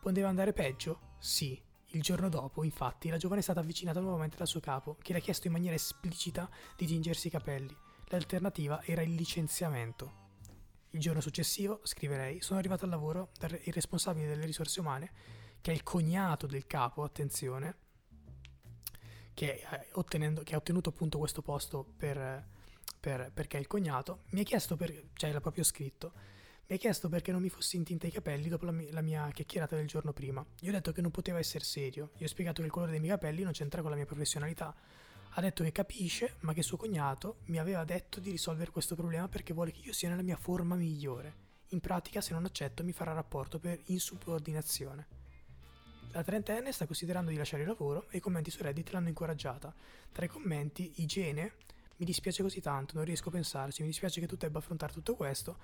Poteva 0.00 0.28
andare 0.28 0.52
peggio? 0.52 1.16
Sì, 1.18 1.60
il 1.92 2.02
giorno 2.02 2.28
dopo, 2.28 2.64
infatti, 2.64 3.08
la 3.08 3.16
giovane 3.16 3.40
è 3.40 3.42
stata 3.42 3.60
avvicinata 3.60 3.98
nuovamente 4.00 4.36
dal 4.36 4.46
suo 4.46 4.60
capo, 4.60 4.96
che 5.00 5.12
le 5.12 5.20
ha 5.20 5.22
chiesto 5.22 5.46
in 5.46 5.54
maniera 5.54 5.74
esplicita 5.74 6.50
di 6.76 6.86
tingersi 6.86 7.28
i 7.28 7.30
capelli. 7.30 7.74
L'alternativa 8.08 8.82
era 8.84 9.00
il 9.00 9.14
licenziamento. 9.14 10.26
Il 10.90 11.00
giorno 11.00 11.22
successivo, 11.22 11.80
scrive 11.82 12.16
lei, 12.16 12.40
sono 12.42 12.58
arrivata 12.58 12.84
al 12.84 12.90
lavoro 12.90 13.30
dal 13.38 13.50
responsabile 13.50 14.28
delle 14.28 14.44
risorse 14.44 14.80
umane, 14.80 15.10
che 15.62 15.70
è 15.70 15.74
il 15.74 15.82
cognato 15.82 16.46
del 16.46 16.66
capo, 16.66 17.02
attenzione, 17.02 17.76
che, 19.38 19.62
eh, 19.70 20.42
che 20.42 20.54
ha 20.54 20.58
ottenuto 20.58 20.88
appunto 20.88 21.16
questo 21.18 21.42
posto 21.42 21.86
per, 21.96 22.44
per, 22.98 23.30
perché 23.32 23.56
è 23.56 23.60
il 23.60 23.68
cognato, 23.68 24.24
mi 24.30 24.40
ha 24.40 24.42
chiesto, 24.42 24.74
per, 24.74 25.10
cioè 25.12 25.30
l'ha 25.30 25.40
proprio 25.40 25.62
scritto, 25.62 26.12
mi 26.66 26.74
ha 26.74 26.78
chiesto 26.78 27.08
perché 27.08 27.30
non 27.30 27.40
mi 27.40 27.48
fossi 27.48 27.76
intinta 27.76 28.08
i 28.08 28.10
capelli 28.10 28.48
dopo 28.48 28.64
la 28.64 28.72
mia, 28.72 28.88
la 28.90 29.00
mia, 29.00 29.30
chiacchierata 29.30 29.76
del 29.76 29.86
giorno 29.86 30.12
prima. 30.12 30.44
Gli 30.58 30.68
ho 30.68 30.72
detto 30.72 30.90
che 30.90 31.00
non 31.00 31.12
poteva 31.12 31.38
essere 31.38 31.62
serio. 31.62 32.10
Gli 32.16 32.24
ho 32.24 32.26
spiegato 32.26 32.62
che 32.62 32.66
il 32.66 32.72
colore 32.72 32.90
dei 32.90 33.00
miei 33.00 33.12
capelli 33.12 33.44
non 33.44 33.52
c'entra 33.52 33.80
con 33.80 33.90
la 33.90 33.96
mia 33.96 34.06
professionalità. 34.06 34.74
Ha 35.30 35.40
detto 35.40 35.62
che 35.62 35.70
capisce, 35.70 36.34
ma 36.40 36.52
che 36.52 36.64
suo 36.64 36.76
cognato 36.76 37.38
mi 37.44 37.60
aveva 37.60 37.84
detto 37.84 38.18
di 38.18 38.32
risolvere 38.32 38.72
questo 38.72 38.96
problema 38.96 39.28
perché 39.28 39.54
vuole 39.54 39.70
che 39.70 39.82
io 39.84 39.92
sia 39.92 40.08
nella 40.08 40.22
mia 40.22 40.36
forma 40.36 40.74
migliore. 40.74 41.46
In 41.68 41.80
pratica, 41.80 42.20
se 42.20 42.32
non 42.32 42.44
accetto, 42.44 42.82
mi 42.82 42.92
farà 42.92 43.12
rapporto 43.12 43.60
per 43.60 43.80
insubordinazione. 43.84 45.17
La 46.12 46.22
trentenne 46.22 46.72
sta 46.72 46.86
considerando 46.86 47.30
di 47.30 47.36
lasciare 47.36 47.62
il 47.62 47.68
lavoro 47.68 48.06
e 48.10 48.16
i 48.16 48.20
commenti 48.20 48.50
su 48.50 48.62
Reddit 48.62 48.90
l'hanno 48.90 49.08
incoraggiata. 49.08 49.74
Tra 50.10 50.24
i 50.24 50.28
commenti, 50.28 50.92
igiene, 50.96 51.52
mi 51.96 52.06
dispiace 52.06 52.42
così 52.42 52.60
tanto, 52.60 52.94
non 52.96 53.04
riesco 53.04 53.28
a 53.28 53.32
pensarci, 53.32 53.82
mi 53.82 53.88
dispiace 53.88 54.20
che 54.20 54.26
tu 54.26 54.36
debba 54.36 54.58
affrontare 54.58 54.92
tutto 54.92 55.14
questo 55.14 55.56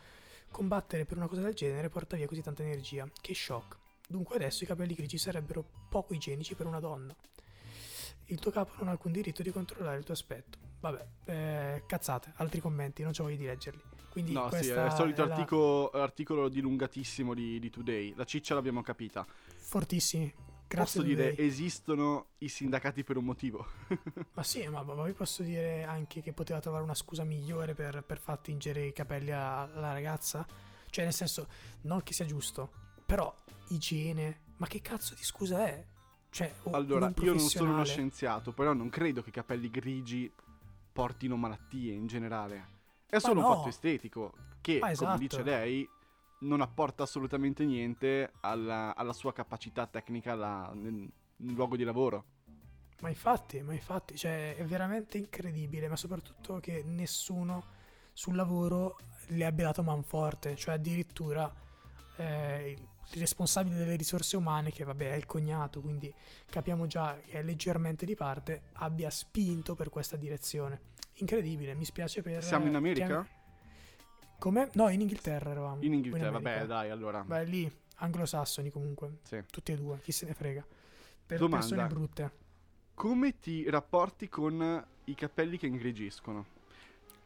Combattere 0.50 1.04
per 1.04 1.16
una 1.16 1.26
cosa 1.26 1.40
del 1.40 1.52
genere 1.52 1.88
porta 1.88 2.14
via 2.14 2.28
così 2.28 2.40
tanta 2.40 2.62
energia. 2.62 3.08
Che 3.20 3.34
shock. 3.34 3.76
Dunque 4.06 4.36
adesso 4.36 4.62
i 4.62 4.66
capelli 4.68 4.94
grigi 4.94 5.18
sarebbero 5.18 5.64
poco 5.88 6.14
igienici 6.14 6.54
per 6.54 6.66
una 6.66 6.78
donna. 6.78 7.12
Il 8.26 8.38
tuo 8.38 8.52
capo 8.52 8.74
non 8.78 8.88
ha 8.88 8.92
alcun 8.92 9.10
diritto 9.10 9.42
di 9.42 9.50
controllare 9.50 9.98
il 9.98 10.04
tuo 10.04 10.14
aspetto. 10.14 10.58
Vabbè, 10.78 11.06
eh, 11.24 11.82
cazzate, 11.86 12.34
altri 12.36 12.60
commenti, 12.60 13.02
non 13.02 13.12
c'ho 13.12 13.24
voglia 13.24 13.36
di 13.36 13.46
leggerli. 13.46 13.82
Quindi 14.14 14.30
no, 14.30 14.48
sì, 14.52 14.68
è 14.68 14.84
il 14.84 14.92
solito 14.92 15.24
è 15.26 15.28
articolo, 15.28 15.90
la... 15.92 16.04
articolo 16.04 16.48
dilungatissimo 16.48 17.34
di, 17.34 17.58
di 17.58 17.68
Today. 17.68 18.14
La 18.14 18.22
ciccia 18.22 18.54
l'abbiamo 18.54 18.80
capita. 18.80 19.26
Fortissimi. 19.56 20.32
Grazie 20.68 21.00
posso 21.00 21.02
dire, 21.02 21.36
esistono 21.36 22.28
i 22.38 22.48
sindacati 22.48 23.02
per 23.02 23.16
un 23.16 23.24
motivo. 23.24 23.66
ma 24.34 24.44
sì, 24.44 24.68
ma, 24.68 24.84
ma, 24.84 25.02
vi 25.02 25.14
posso 25.14 25.42
dire 25.42 25.82
anche 25.82 26.22
che 26.22 26.32
poteva 26.32 26.60
trovare 26.60 26.84
una 26.84 26.94
scusa 26.94 27.24
migliore 27.24 27.74
per, 27.74 28.04
per 28.04 28.20
far 28.20 28.38
tingere 28.38 28.86
i 28.86 28.92
capelli 28.92 29.32
alla 29.32 29.92
ragazza? 29.92 30.46
Cioè, 30.88 31.02
nel 31.02 31.12
senso, 31.12 31.48
non 31.80 32.04
che 32.04 32.12
sia 32.12 32.24
giusto, 32.24 32.70
però 33.04 33.34
igiene, 33.70 34.42
ma 34.58 34.68
che 34.68 34.80
cazzo 34.80 35.16
di 35.16 35.24
scusa 35.24 35.66
è? 35.66 35.84
Cioè, 36.30 36.54
allora, 36.70 37.12
io 37.20 37.34
non 37.34 37.40
sono 37.40 37.72
uno 37.72 37.84
scienziato, 37.84 38.52
però 38.52 38.74
non 38.74 38.90
credo 38.90 39.22
che 39.22 39.30
i 39.30 39.32
capelli 39.32 39.68
grigi 39.70 40.32
portino 40.92 41.36
malattie 41.36 41.92
in 41.92 42.06
generale. 42.06 42.73
È 43.14 43.20
solo 43.20 43.40
no. 43.40 43.48
un 43.48 43.54
fatto 43.54 43.68
estetico 43.68 44.32
che, 44.60 44.80
esatto. 44.82 45.04
come 45.04 45.18
dice 45.18 45.42
lei, 45.44 45.88
non 46.40 46.60
apporta 46.60 47.04
assolutamente 47.04 47.64
niente 47.64 48.32
alla, 48.40 48.94
alla 48.96 49.12
sua 49.12 49.32
capacità 49.32 49.86
tecnica 49.86 50.32
alla, 50.32 50.72
nel, 50.74 51.08
nel, 51.36 51.54
luogo 51.54 51.76
di 51.76 51.84
lavoro. 51.84 52.24
Ma 53.00 53.08
infatti, 53.08 53.62
ma 53.62 53.72
infatti, 53.72 54.16
cioè, 54.16 54.56
è 54.56 54.64
veramente 54.64 55.18
incredibile, 55.18 55.88
ma 55.88 55.96
soprattutto 55.96 56.58
che 56.58 56.82
nessuno 56.84 57.64
sul 58.12 58.34
lavoro 58.34 58.98
le 59.28 59.44
abbia 59.44 59.66
dato 59.66 59.82
manforte, 59.82 60.56
cioè 60.56 60.74
addirittura 60.74 61.52
eh, 62.16 62.76
il 63.12 63.20
responsabile 63.20 63.76
delle 63.76 63.96
risorse 63.96 64.36
umane, 64.36 64.72
che 64.72 64.82
vabbè 64.82 65.12
è 65.12 65.14
il 65.14 65.26
cognato, 65.26 65.80
quindi 65.80 66.12
capiamo 66.46 66.86
già 66.86 67.16
che 67.24 67.38
è 67.38 67.42
leggermente 67.42 68.04
di 68.06 68.14
parte, 68.14 68.70
abbia 68.74 69.10
spinto 69.10 69.74
per 69.74 69.88
questa 69.88 70.16
direzione. 70.16 70.92
Incredibile, 71.14 71.74
mi 71.74 71.84
spiace 71.84 72.22
per... 72.22 72.42
Siamo 72.42 72.66
in 72.66 72.74
America? 72.74 73.22
Che... 73.22 73.42
Come? 74.38 74.70
No, 74.74 74.88
in 74.88 75.00
Inghilterra 75.00 75.50
eravamo. 75.50 75.82
In 75.82 75.92
Inghilterra, 75.92 76.26
in 76.26 76.32
vabbè, 76.32 76.66
dai, 76.66 76.90
allora. 76.90 77.22
Beh, 77.22 77.44
lì, 77.44 77.70
anglosassoni 77.96 78.70
comunque. 78.70 79.18
Sì. 79.22 79.42
Tutti 79.50 79.72
e 79.72 79.76
due, 79.76 80.00
chi 80.00 80.12
se 80.12 80.26
ne 80.26 80.34
frega. 80.34 80.66
Per 81.26 81.38
Domanda. 81.38 81.66
persone 81.66 81.86
brutte. 81.86 82.32
Come 82.94 83.38
ti 83.38 83.68
rapporti 83.70 84.28
con 84.28 84.86
i 85.04 85.14
capelli 85.14 85.56
che 85.56 85.66
ingrigiscono? 85.66 86.46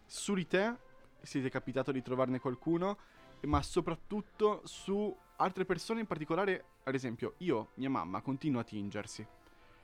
Su 0.07 0.35
di 0.35 0.47
te, 0.47 0.75
se 1.21 1.41
ti 1.41 1.47
è 1.47 1.51
capitato 1.51 1.91
di 1.93 2.03
trovarne 2.03 2.39
qualcuno, 2.39 2.99
ma 3.43 3.63
soprattutto 3.63 4.63
su 4.65 5.15
altre 5.37 5.65
persone 5.65 6.01
in 6.01 6.07
particolare, 6.07 6.65
ad 6.85 6.95
esempio, 6.95 7.35
io, 7.39 7.71
mia 7.75 7.91
mamma, 7.91 8.21
continua 8.21 8.61
a 8.61 8.65
tingersi. 8.65 9.27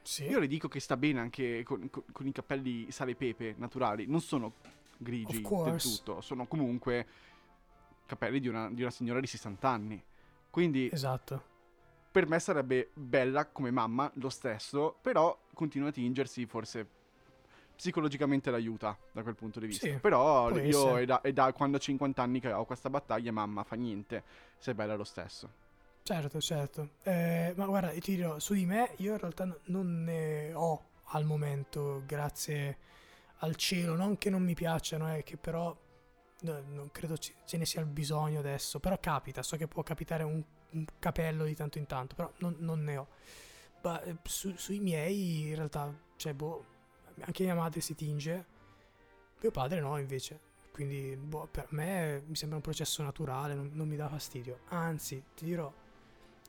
Sì. 0.05 0.25
Io 0.25 0.39
le 0.39 0.47
dico 0.47 0.69
che 0.69 0.81
sta 0.81 0.99
bene 0.99 1.19
anche 1.19 1.63
con, 1.63 1.89
con, 1.89 2.03
con 2.13 2.27
i 2.27 2.33
capelli 2.33 2.91
sale 2.91 3.13
e 3.13 3.15
pepe 3.15 3.55
naturali, 3.57 4.07
non 4.07 4.21
sono 4.21 4.53
grigi 4.99 5.41
del 5.41 5.81
tutto, 5.81 6.21
sono 6.21 6.47
comunque 6.47 7.07
capelli 8.05 8.39
di 8.39 8.49
una, 8.49 8.71
di 8.71 8.83
una 8.83 8.91
signora 8.91 9.19
di 9.19 9.27
60 9.27 9.67
anni. 9.67 10.03
Quindi 10.51 10.91
esatto. 10.93 11.43
per 12.11 12.29
me 12.29 12.39
sarebbe 12.39 12.91
bella 12.93 13.47
come 13.47 13.71
mamma 13.71 14.11
lo 14.17 14.29
stesso, 14.29 14.95
però 15.01 15.37
continua 15.55 15.89
a 15.89 15.93
tingersi, 15.93 16.45
forse 16.45 16.87
psicologicamente 17.75 18.51
l'aiuta 18.51 18.97
da 19.11 19.23
quel 19.23 19.35
punto 19.35 19.59
di 19.59 19.67
vista. 19.67 19.87
Sì, 19.87 19.95
però 19.95 20.55
io 20.59 20.99
è 20.99 21.07
da, 21.07 21.23
è 21.23 21.33
da, 21.33 21.51
quando 21.55 21.79
ho 21.79 21.81
50 21.81 22.23
anni 22.23 22.41
che 22.41 22.53
ho 22.53 22.67
questa 22.67 22.91
battaglia, 22.91 23.33
mamma 23.33 23.65
fa 23.65 23.75
niente, 23.75 24.23
sei 24.59 24.75
bella 24.75 24.97
lo 24.97 25.05
stesso. 25.05 25.63
Certo, 26.07 26.39
certo. 26.41 26.91
Eh, 27.03 27.55
ma 27.57 27.65
guarda, 27.67 27.89
ti 27.99 28.15
dirò, 28.17 28.39
su 28.39 28.53
di 28.53 28.67
me 28.67 28.93
io 28.99 29.13
in 29.13 29.19
realtà 29.19 29.47
non 29.67 30.05
ne 30.05 30.53
ho 30.53 30.91
al 31.09 31.25
momento, 31.25 32.03
grazie 32.07 32.77
al 33.39 33.57
cielo, 33.57 33.95
non 33.97 34.19
che 34.19 34.29
non 34.29 34.43
mi 34.43 34.53
piacciono, 34.55 35.07
è 35.09 35.23
che 35.23 35.39
però 35.39 35.75
no, 36.43 36.63
non 36.69 36.91
credo 36.93 37.17
ci- 37.17 37.35
ce 37.47 37.57
ne 37.57 37.65
sia 37.65 37.81
il 37.81 37.87
bisogno 37.87 38.39
adesso, 38.41 38.81
però 38.81 38.99
capita, 39.01 39.43
so 39.43 39.57
che 39.57 39.67
può 39.67 39.83
capitare 39.83 40.25
un, 40.25 40.43
un 40.73 40.85
capello 40.99 41.45
di 41.45 41.55
tanto 41.55 41.79
in 41.79 41.87
tanto, 41.87 42.15
però 42.15 42.31
non, 42.39 42.57
non 42.59 42.85
ne 42.85 42.97
ho. 42.99 43.09
Ma 43.83 44.03
eh, 44.03 44.17
su- 44.25 44.55
sui 44.57 44.81
miei 44.81 45.49
in 45.49 45.55
realtà, 45.57 45.91
cioè, 46.17 46.35
boh, 46.35 46.65
anche 47.21 47.45
mia 47.45 47.55
madre 47.55 47.81
si 47.81 47.95
tinge, 47.95 48.45
mio 49.41 49.51
padre 49.51 49.81
no 49.81 49.97
invece. 49.99 50.53
Quindi 50.73 51.17
boh, 51.17 51.47
per 51.51 51.67
me 51.71 52.23
mi 52.27 52.35
sembra 52.37 52.57
un 52.57 52.63
processo 52.63 53.03
naturale, 53.03 53.55
non, 53.55 53.71
non 53.75 53.87
mi 53.89 53.97
dà 53.97 54.09
fastidio. 54.09 54.61
Anzi, 54.69 55.23
ti 55.35 55.45
dirò, 55.45 55.73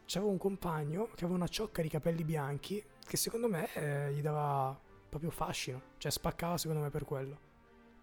c'avevo 0.06 0.32
un 0.32 0.38
compagno 0.38 1.10
che 1.16 1.24
aveva 1.24 1.36
una 1.36 1.48
ciocca 1.48 1.82
di 1.82 1.90
capelli 1.90 2.24
bianchi 2.24 2.84
che 3.06 3.18
secondo 3.18 3.48
me 3.48 3.74
eh, 3.74 4.14
gli 4.14 4.22
dava 4.22 4.78
proprio 5.10 5.30
fascino, 5.32 5.82
cioè 5.98 6.12
spaccava 6.12 6.58
secondo 6.58 6.82
me 6.82 6.90
per 6.90 7.06
quello. 7.06 7.40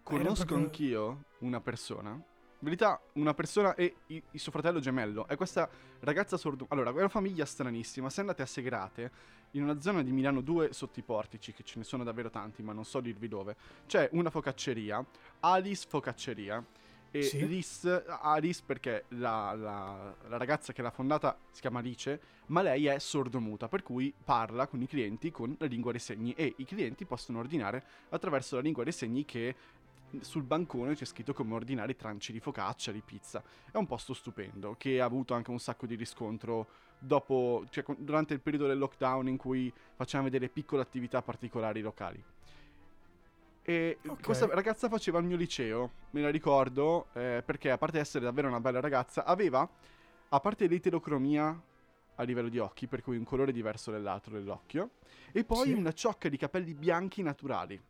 Conosco 0.03 0.45
proprio- 0.45 0.57
anch'io 0.57 1.23
una 1.39 1.61
persona. 1.61 2.11
In 2.11 2.69
verità, 2.69 3.01
una 3.13 3.33
persona 3.33 3.75
e 3.75 3.95
il 4.07 4.39
suo 4.39 4.51
fratello 4.51 4.79
gemello. 4.79 5.27
È 5.27 5.35
questa 5.35 5.69
ragazza 5.99 6.37
sordo. 6.37 6.65
Allora, 6.69 6.91
è 6.91 6.93
una 6.93 7.09
famiglia 7.09 7.43
stranissima. 7.43 8.09
Se 8.09 8.21
andate 8.21 8.41
a 8.41 8.45
Segrate, 8.45 9.11
in 9.51 9.63
una 9.63 9.81
zona 9.81 10.01
di 10.01 10.11
Milano 10.13 10.39
2 10.39 10.71
sotto 10.71 10.97
i 10.97 11.03
portici, 11.03 11.51
che 11.51 11.63
ce 11.63 11.77
ne 11.77 11.83
sono 11.83 12.05
davvero 12.05 12.29
tanti, 12.29 12.63
ma 12.63 12.71
non 12.71 12.85
so 12.85 13.01
dirvi 13.01 13.27
dove, 13.27 13.55
c'è 13.85 14.07
una 14.13 14.29
focacceria, 14.29 15.05
Alice 15.41 15.85
Focacceria. 15.89 16.63
E 17.15 17.21
Sì. 17.21 17.45
Lis, 17.47 17.85
Alice 18.21 18.63
perché 18.65 19.05
la, 19.09 19.53
la- 19.53 20.15
la 20.27 20.37
ragazza 20.37 20.73
che 20.73 20.81
l'ha 20.81 20.89
fondata 20.89 21.37
si 21.51 21.61
chiama 21.61 21.77
Alice, 21.77 22.19
ma 22.47 22.63
lei 22.63 22.87
è 22.87 22.97
sordomuta, 22.97 23.67
per 23.67 23.83
cui 23.83 24.11
parla 24.23 24.65
con 24.65 24.81
i 24.81 24.87
clienti 24.87 25.29
con 25.29 25.55
la 25.59 25.67
lingua 25.67 25.91
dei 25.91 25.99
segni 25.99 26.33
e 26.33 26.55
i 26.57 26.65
clienti 26.65 27.05
possono 27.05 27.37
ordinare 27.37 27.83
attraverso 28.09 28.55
la 28.55 28.61
lingua 28.61 28.83
dei 28.83 28.93
segni 28.93 29.25
che 29.25 29.55
sul 30.21 30.41
bancone 30.41 30.95
c'è 30.95 31.05
scritto 31.05 31.33
come 31.33 31.53
ordinare 31.53 31.95
tranci 31.95 32.31
di 32.31 32.39
focaccia, 32.39 32.91
di 32.91 33.01
pizza. 33.05 33.43
È 33.71 33.77
un 33.77 33.85
posto 33.85 34.15
stupendo 34.15 34.75
che 34.75 34.99
ha 34.99 35.05
avuto 35.05 35.35
anche 35.35 35.51
un 35.51 35.59
sacco 35.59 35.85
di 35.85 35.93
riscontro 35.93 36.67
dopo, 36.97 37.63
cioè, 37.69 37.83
durante 37.97 38.33
il 38.33 38.39
periodo 38.39 38.65
del 38.65 38.79
lockdown 38.79 39.27
in 39.27 39.37
cui 39.37 39.71
facevamo 39.95 40.29
vedere 40.29 40.49
piccole 40.51 40.81
attività 40.81 41.21
particolari 41.21 41.81
locali. 41.81 42.23
E 43.65 43.97
Ok. 44.07 44.21
questa 44.21 44.45
ragazza 44.47 44.89
faceva 44.89 45.19
il 45.19 45.25
mio 45.25 45.37
liceo, 45.37 45.91
me 46.11 46.21
la 46.21 46.29
ricordo, 46.29 47.07
eh, 47.13 47.41
perché 47.45 47.71
a 47.71 47.77
parte 47.77 47.97
essere 47.99 48.25
davvero 48.25 48.47
una 48.49 48.59
bella 48.59 48.81
ragazza, 48.81 49.23
aveva, 49.23 49.67
a 50.29 50.39
parte 50.39 50.67
l'eterocromia 50.67 51.61
a 52.15 52.23
livello 52.23 52.49
di 52.49 52.59
occhi, 52.59 52.87
per 52.87 53.01
cui 53.01 53.15
un 53.17 53.23
colore 53.23 53.51
diverso 53.53 53.89
dall'altro 53.89 54.33
dell'occhio, 54.33 54.91
e 55.31 55.43
poi 55.45 55.67
Sì. 55.69 55.73
una 55.73 55.93
ciocca 55.93 56.27
di 56.27 56.37
capelli 56.37 56.73
bianchi 56.73 57.21
naturali 57.21 57.81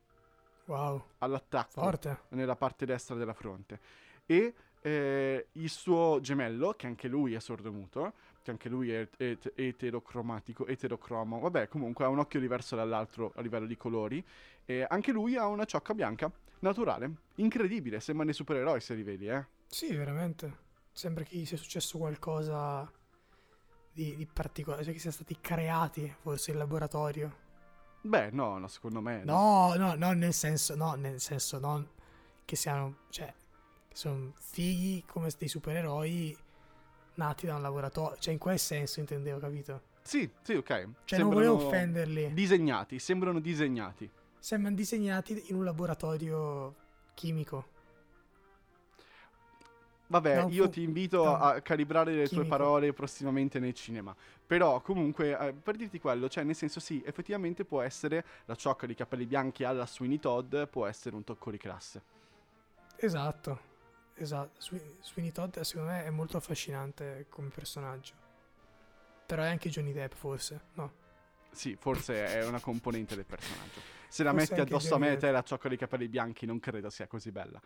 Wow, 0.66 1.04
all'attacco 1.18 1.82
forte. 1.82 2.20
nella 2.30 2.56
parte 2.56 2.86
destra 2.86 3.16
della 3.16 3.34
fronte. 3.34 3.80
E 4.26 4.54
eh, 4.82 5.48
il 5.54 5.70
suo 5.70 6.20
gemello, 6.22 6.74
che 6.74 6.88
anche 6.88 7.08
lui 7.08 7.34
è 7.34 7.40
sordomuto, 7.40 8.14
che 8.44 8.52
anche 8.52 8.70
lui 8.70 8.92
è 8.92 9.08
et- 9.18 9.54
eterocromatico, 9.56 10.68
eterocromo, 10.68 11.40
vabbè, 11.40 11.70
comunque 11.70 12.06
ha 12.06 12.10
un 12.10 12.20
occhio 12.20 12.40
diverso 12.40 12.76
dall'altro 12.76 13.32
a 13.36 13.42
livello 13.42 13.66
di 13.66 13.78
colori, 13.78 14.24
e 14.66 14.86
anche 14.88 15.12
lui 15.12 15.36
ha 15.38 15.48
una 15.48 15.66
ciocca 15.66 15.94
bianca, 15.94 16.32
naturale, 16.60 17.12
incredibile, 17.36 18.00
sembra 18.00 18.26
dei 18.26 18.34
supereroi 18.34 18.82
se 18.82 18.94
li 18.94 19.04
vedi, 19.04 19.28
eh. 19.28 19.46
Sì, 19.68 19.96
veramente. 19.96 20.62
Sembra 20.92 21.24
che 21.24 21.38
gli 21.38 21.46
sia 21.46 21.58
successo 21.58 21.98
qualcosa 21.98 22.92
di, 23.92 24.16
di 24.16 24.26
particolare, 24.28 24.84
cioè 24.84 24.94
che 24.94 25.00
siano 25.00 25.16
stati 25.16 25.38
creati 25.40 26.14
forse 26.22 26.52
in 26.52 26.58
laboratorio. 26.58 27.42
Beh, 28.02 28.30
no, 28.32 28.58
no, 28.58 28.68
secondo 28.68 29.00
me... 29.00 29.24
No, 29.24 29.74
no, 29.76 29.96
no, 29.96 30.12
nel 30.12 30.34
senso, 30.34 30.76
no, 30.76 30.94
nel 30.96 31.22
senso 31.22 31.58
non 31.58 31.88
che 32.44 32.58
siano, 32.58 32.98
cioè, 33.10 33.34
sono 33.94 34.34
fighi 34.36 35.04
come 35.08 35.30
dei 35.38 35.48
supereroi 35.48 36.38
nati 37.16 37.46
da 37.46 37.56
un 37.56 37.62
laboratorio, 37.62 38.18
cioè 38.20 38.34
in 38.34 38.40
quel 38.40 38.60
senso 38.60 39.00
intendevo, 39.00 39.40
capito? 39.40 39.82
Sì, 40.02 40.30
sì, 40.42 40.54
ok. 40.54 40.88
Cioè 41.06 41.20
non 41.20 41.30
volevo 41.30 41.54
offenderli, 41.56 42.34
Disegnati, 42.34 43.00
sembrano 43.00 43.40
disegnati. 43.40 44.10
sembrano 44.40 44.76
disegnati 44.76 45.46
in 45.50 45.56
un 45.56 45.64
laboratorio 45.64 46.76
chimico. 47.14 47.72
Vabbè, 50.08 50.44
un 50.44 50.52
io 50.52 50.64
fu- 50.66 50.70
ti 50.70 50.82
invito 50.84 51.24
un 51.24 51.38
a 51.40 51.62
calibrare 51.62 52.14
le 52.14 52.30
tue 52.30 52.44
chimico. 52.44 52.48
parole 52.56 52.94
prossimamente 52.94 53.60
nel 53.60 53.74
cinema. 53.74 54.16
Però, 54.46 54.80
comunque, 54.82 55.38
eh, 55.40 55.54
per 55.54 55.76
dirti 55.76 56.00
quello, 56.00 56.30
cioè, 56.30 56.44
nel 56.44 56.56
senso, 56.56 56.80
sì, 56.80 57.02
effettivamente 57.06 57.66
può 57.66 57.82
essere 57.82 58.24
la 58.46 58.56
ciocca 58.56 58.86
di 58.86 58.94
capelli 58.94 59.26
bianchi 59.26 59.64
alla 59.64 59.88
Sweeney 59.88 60.20
Todd, 60.20 60.56
può 60.70 60.86
essere 60.86 61.16
un 61.16 61.24
tocco 61.24 61.50
di 61.50 61.58
classe. 61.58 62.04
Esatto, 62.96 63.60
esatto. 64.16 64.62
Swe- 64.62 64.98
Sweeney 65.02 65.32
Todd 65.32 65.58
secondo 65.60 65.92
me 65.92 66.06
è 66.06 66.10
molto 66.10 66.38
affascinante 66.38 67.26
come 67.30 67.50
personaggio. 67.50 68.14
Però 69.26 69.42
è 69.42 69.48
anche 69.48 69.70
Johnny 69.70 69.94
Depp 69.94 70.14
forse, 70.14 70.62
no? 70.74 70.92
Sì, 71.52 71.76
forse 71.80 72.26
è 72.26 72.46
una 72.46 72.60
componente 72.60 73.16
del 73.16 73.26
personaggio. 73.26 73.80
Se 74.08 74.24
la 74.24 74.32
Forse 74.32 74.50
metti 74.56 74.62
addosso 74.62 74.96
a 74.96 74.98
me 75.00 75.14
e 75.14 75.18
te 75.18 75.32
la 75.32 75.42
ciocca 75.42 75.70
di 75.70 75.78
capelli 75.78 76.08
bianchi, 76.08 76.46
non 76.46 76.60
credo 76.60 76.90
sia 76.90 77.08
così 77.08 77.32
bella. 77.32 77.60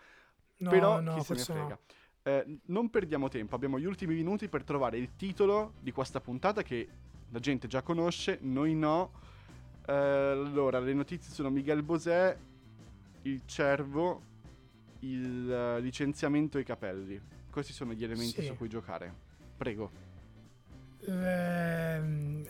No, 0.59 0.69
Però, 0.69 0.99
no, 1.01 1.15
chi 1.15 1.23
se 1.23 1.33
ne 1.33 1.39
frega. 1.39 1.67
no. 1.67 1.79
Eh, 2.23 2.59
non 2.65 2.89
perdiamo 2.89 3.27
tempo, 3.29 3.55
abbiamo 3.55 3.79
gli 3.79 3.85
ultimi 3.85 4.13
minuti 4.15 4.47
per 4.49 4.63
trovare 4.63 4.97
il 4.97 5.15
titolo 5.15 5.73
di 5.79 5.91
questa 5.91 6.19
puntata 6.19 6.61
che 6.63 6.87
la 7.29 7.39
gente 7.39 7.67
già 7.67 7.81
conosce, 7.81 8.39
noi 8.41 8.75
no. 8.75 9.11
Eh, 9.85 9.93
allora, 9.93 10.79
le 10.79 10.93
notizie 10.93 11.33
sono 11.33 11.49
Miguel 11.49 11.83
Bosè, 11.83 12.37
il 13.23 13.41
cervo, 13.45 14.21
il 14.99 15.51
eh, 15.51 15.79
licenziamento 15.81 16.57
e 16.57 16.61
i 16.61 16.65
capelli. 16.65 17.19
Questi 17.51 17.73
sono 17.73 17.93
gli 17.93 18.03
elementi 18.03 18.41
Sì. 18.41 18.45
su 18.47 18.55
cui 18.55 18.67
giocare. 18.69 19.13
Prego. 19.57 19.91
Ehm, 21.05 22.45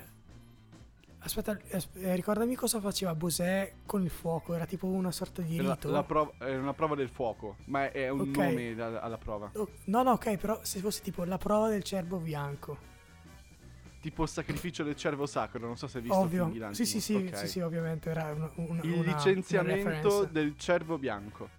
Aspetta, 1.19 1.57
as- 1.71 1.89
eh, 1.95 2.15
ricordami 2.15 2.55
cosa 2.55 2.79
faceva 2.79 3.13
Bosè 3.13 3.73
con 3.85 4.01
il 4.01 4.09
fuoco, 4.09 4.53
era 4.53 4.65
tipo 4.65 4.85
una 4.87 5.11
sorta 5.11 5.41
di 5.41 5.57
È, 5.57 5.61
la- 5.61 5.73
rito. 5.73 5.89
la 5.89 6.03
prov- 6.03 6.37
è 6.41 6.55
una 6.55 6.73
prova 6.73 6.95
del 6.95 7.09
fuoco, 7.09 7.57
ma 7.65 7.91
è, 7.91 8.07
un 8.07 8.21
Ok. 8.21 8.37
nome 8.37 8.75
da- 8.75 9.01
alla 9.01 9.17
prova. 9.17 9.49
Oh, 9.55 9.67
no, 9.85 10.03
no, 10.03 10.11
ok, 10.11 10.37
però 10.37 10.59
se 10.63 10.79
fosse 10.79 11.01
tipo 11.01 11.25
la 11.25 11.37
prova 11.37 11.67
del 11.69 11.83
cervo 11.83 12.19
bianco. 12.19 12.77
Tipo 13.99 14.25
sacrificio 14.25 14.83
del 14.83 14.95
cervo 14.95 15.25
sacro, 15.25 15.59
non 15.65 15.75
so 15.75 15.87
se 15.87 15.97
hai 15.97 16.03
visto 16.03 16.17
Ovvio. 16.17 16.49
Sì, 16.73 16.85
sì, 16.85 17.01
sì, 17.01 17.15
Ok. 17.15 17.35
sì, 17.39 17.47
sì, 17.47 17.59
ovviamente 17.59 18.09
era 18.09 18.31
una, 18.31 18.49
una- 18.55 18.81
Il 18.83 18.91
una- 18.91 19.01
una 19.01 19.15
licenziamento 19.15 19.89
reference. 19.89 20.31
del 20.31 20.55
cervo 20.55 20.97
bianco. 20.97 21.49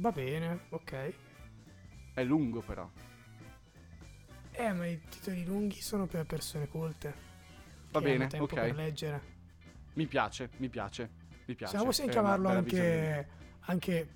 Va 0.00 0.12
bene, 0.12 0.60
ok. 0.70 1.14
È 2.14 2.24
lungo 2.24 2.62
però. 2.62 2.88
Eh, 4.52 4.72
ma 4.72 4.86
i 4.86 4.98
titoli 5.10 5.44
lunghi 5.44 5.82
sono 5.82 6.06
per 6.06 6.24
persone 6.24 6.68
colte. 6.68 7.14
Va 7.90 8.00
bene, 8.00 8.26
tempo 8.26 8.44
ok. 8.44 8.54
per 8.54 8.74
leggere. 8.74 9.22
Mi 9.94 10.06
piace, 10.06 10.48
mi 10.56 10.70
piace, 10.70 11.10
mi 11.44 11.54
piace. 11.54 11.76
Se 11.76 11.84
possiamo 11.84 12.10
chiamarlo 12.10 12.48
anche... 12.48 13.28
Anche... 13.66 14.08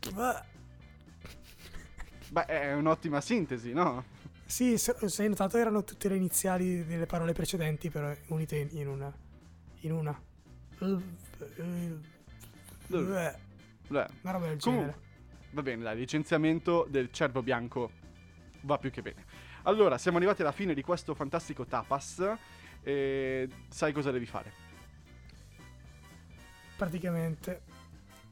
Beh, 2.31 2.47
è 2.47 2.73
un'ottima 2.73 3.21
sintesi, 3.21 3.75
no? 3.75 4.05
Sì, 4.47 4.79
se, 4.79 4.97
se 5.07 5.23
hai 5.23 5.29
notato 5.29 5.59
erano 5.59 5.85
tutte 5.85 6.09
le 6.09 6.17
iniziali 6.17 6.87
delle 6.87 7.05
parole 7.05 7.35
precedenti, 7.35 7.91
però 7.91 8.11
unite 8.29 8.57
in, 8.57 8.89
una. 8.89 9.13
In 9.81 9.93
una. 9.93 10.19
Beh, 12.89 13.37
Una 13.89 14.31
roba 14.33 14.47
del 14.47 14.59
Comunque, 14.61 14.93
genere. 14.93 15.04
Va 15.55 15.63
bene, 15.63 15.83
dai, 15.83 15.97
licenziamento 15.97 16.87
del 16.91 17.11
cervo 17.11 17.43
bianco 17.43 17.91
va 18.63 18.77
più 18.77 18.91
che 18.91 19.01
bene. 19.01 19.25
Allora, 19.63 19.97
siamo 19.97 20.19
arrivati 20.19 20.43
alla 20.43 20.53
fine 20.53 20.75
di 20.75 20.83
questo 20.83 21.15
fantastico 21.15 21.65
tapas. 21.65 22.23
E 22.83 23.49
sai 23.69 23.93
cosa 23.93 24.11
devi 24.11 24.27
fare? 24.27 24.53
Praticamente, 26.77 27.63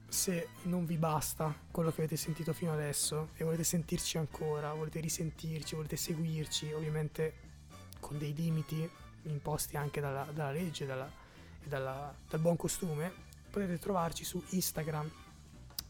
se 0.08 0.48
non 0.64 0.84
vi 0.84 0.98
basta 0.98 1.54
quello 1.70 1.90
che 1.90 2.00
avete 2.02 2.16
sentito 2.16 2.52
fino 2.52 2.72
adesso 2.72 3.30
e 3.36 3.44
volete 3.44 3.64
sentirci 3.64 4.18
ancora, 4.18 4.74
volete 4.74 5.00
risentirci, 5.00 5.74
volete 5.74 5.96
seguirci, 5.96 6.72
ovviamente 6.72 7.34
con 7.98 8.18
dei 8.18 8.34
limiti 8.34 8.86
imposti 9.22 9.76
anche 9.76 10.00
dalla, 10.00 10.26
dalla 10.34 10.50
legge 10.50 10.84
dalla- 10.84 11.10
e 11.64 11.68
dalla- 11.68 12.14
dal 12.28 12.40
buon 12.40 12.56
costume, 12.56 13.10
potete 13.48 13.78
trovarci 13.78 14.24
su 14.24 14.42
Instagram 14.50 15.10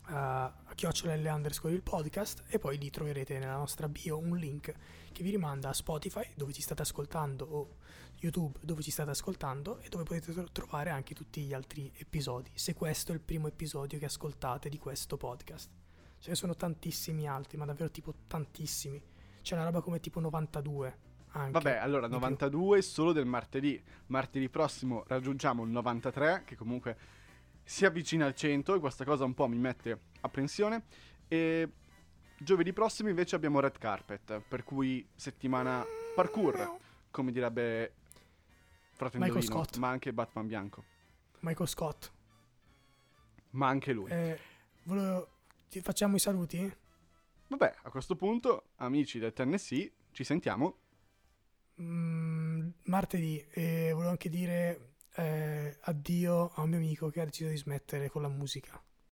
a 0.04 0.52
chiocciola 0.74 1.16
L 1.16 1.26
underscore 1.26 1.72
il 1.72 1.82
podcast 1.82 2.44
e 2.48 2.58
poi 2.58 2.78
lì 2.78 2.90
troverete 2.90 3.38
nella 3.38 3.56
nostra 3.56 3.88
bio 3.88 4.18
un 4.18 4.36
link 4.36 4.74
che 5.12 5.22
vi 5.22 5.30
rimanda 5.30 5.68
a 5.68 5.72
Spotify 5.72 6.26
dove 6.34 6.52
ci 6.52 6.62
state 6.62 6.82
ascoltando 6.82 7.44
o 7.44 7.76
YouTube 8.18 8.58
dove 8.62 8.82
ci 8.82 8.90
state 8.90 9.10
ascoltando 9.10 9.80
e 9.80 9.88
dove 9.88 10.04
potete 10.04 10.32
tro- 10.32 10.48
trovare 10.50 10.90
anche 10.90 11.14
tutti 11.14 11.42
gli 11.42 11.52
altri 11.52 11.92
episodi. 11.96 12.50
Se 12.54 12.74
questo 12.74 13.12
è 13.12 13.14
il 13.14 13.20
primo 13.20 13.48
episodio 13.48 13.98
che 13.98 14.04
ascoltate 14.04 14.68
di 14.68 14.78
questo 14.78 15.16
podcast. 15.16 15.70
Ce 16.18 16.30
ne 16.30 16.36
sono 16.36 16.54
tantissimi 16.54 17.26
altri, 17.26 17.58
ma 17.58 17.64
davvero 17.64 17.90
tipo 17.90 18.14
tantissimi. 18.28 19.02
C'è 19.42 19.54
una 19.54 19.64
roba 19.64 19.80
come 19.80 19.98
tipo 19.98 20.20
92 20.20 20.98
anche. 21.32 21.50
Vabbè, 21.50 21.76
allora, 21.78 22.06
di 22.06 22.12
più. 22.12 22.20
92 22.20 22.82
solo 22.82 23.12
del 23.12 23.26
martedì. 23.26 23.82
Martedì 24.06 24.48
prossimo 24.48 25.02
raggiungiamo 25.06 25.64
il 25.64 25.70
93, 25.70 26.42
che 26.44 26.54
comunque 26.54 26.96
si 27.64 27.84
avvicina 27.84 28.26
al 28.26 28.34
100 28.34 28.74
e 28.74 28.78
questa 28.80 29.04
cosa 29.04 29.24
un 29.24 29.34
po' 29.34 29.46
mi 29.48 29.58
mette 29.58 29.98
apprensione. 30.20 30.84
E 31.28 31.68
giovedì 32.38 32.72
prossimo 32.72 33.08
invece 33.08 33.36
abbiamo 33.36 33.60
Red 33.60 33.78
Carpet, 33.78 34.40
per 34.40 34.64
cui 34.64 35.06
settimana 35.14 35.84
parkour, 36.14 36.78
come 37.10 37.32
direbbe 37.32 37.94
Fratendolino, 38.92 39.64
ma 39.78 39.88
anche 39.88 40.12
Batman 40.12 40.46
Bianco. 40.46 40.84
Michael 41.40 41.68
Scott. 41.68 42.12
Ma 43.50 43.68
anche 43.68 43.92
lui. 43.92 44.10
Eh, 44.10 44.38
volevo- 44.84 45.28
ti 45.68 45.80
facciamo 45.80 46.16
i 46.16 46.20
saluti? 46.20 46.76
Vabbè, 47.48 47.74
a 47.82 47.90
questo 47.90 48.16
punto, 48.16 48.68
amici 48.76 49.18
del 49.18 49.32
Tennessee, 49.32 49.90
ci 50.12 50.24
sentiamo. 50.24 50.76
Mm, 51.80 52.68
martedì. 52.84 53.44
E 53.50 53.90
volevo 53.92 54.10
anche 54.10 54.28
dire 54.28 54.91
eh, 55.16 55.76
addio 55.82 56.52
a 56.54 56.62
un 56.62 56.70
mio 56.70 56.78
amico 56.78 57.10
che 57.10 57.20
ha 57.20 57.24
deciso 57.24 57.50
di 57.50 57.56
smettere 57.56 58.10
con 58.10 58.22
la 58.22 58.28
musica. 58.28 58.82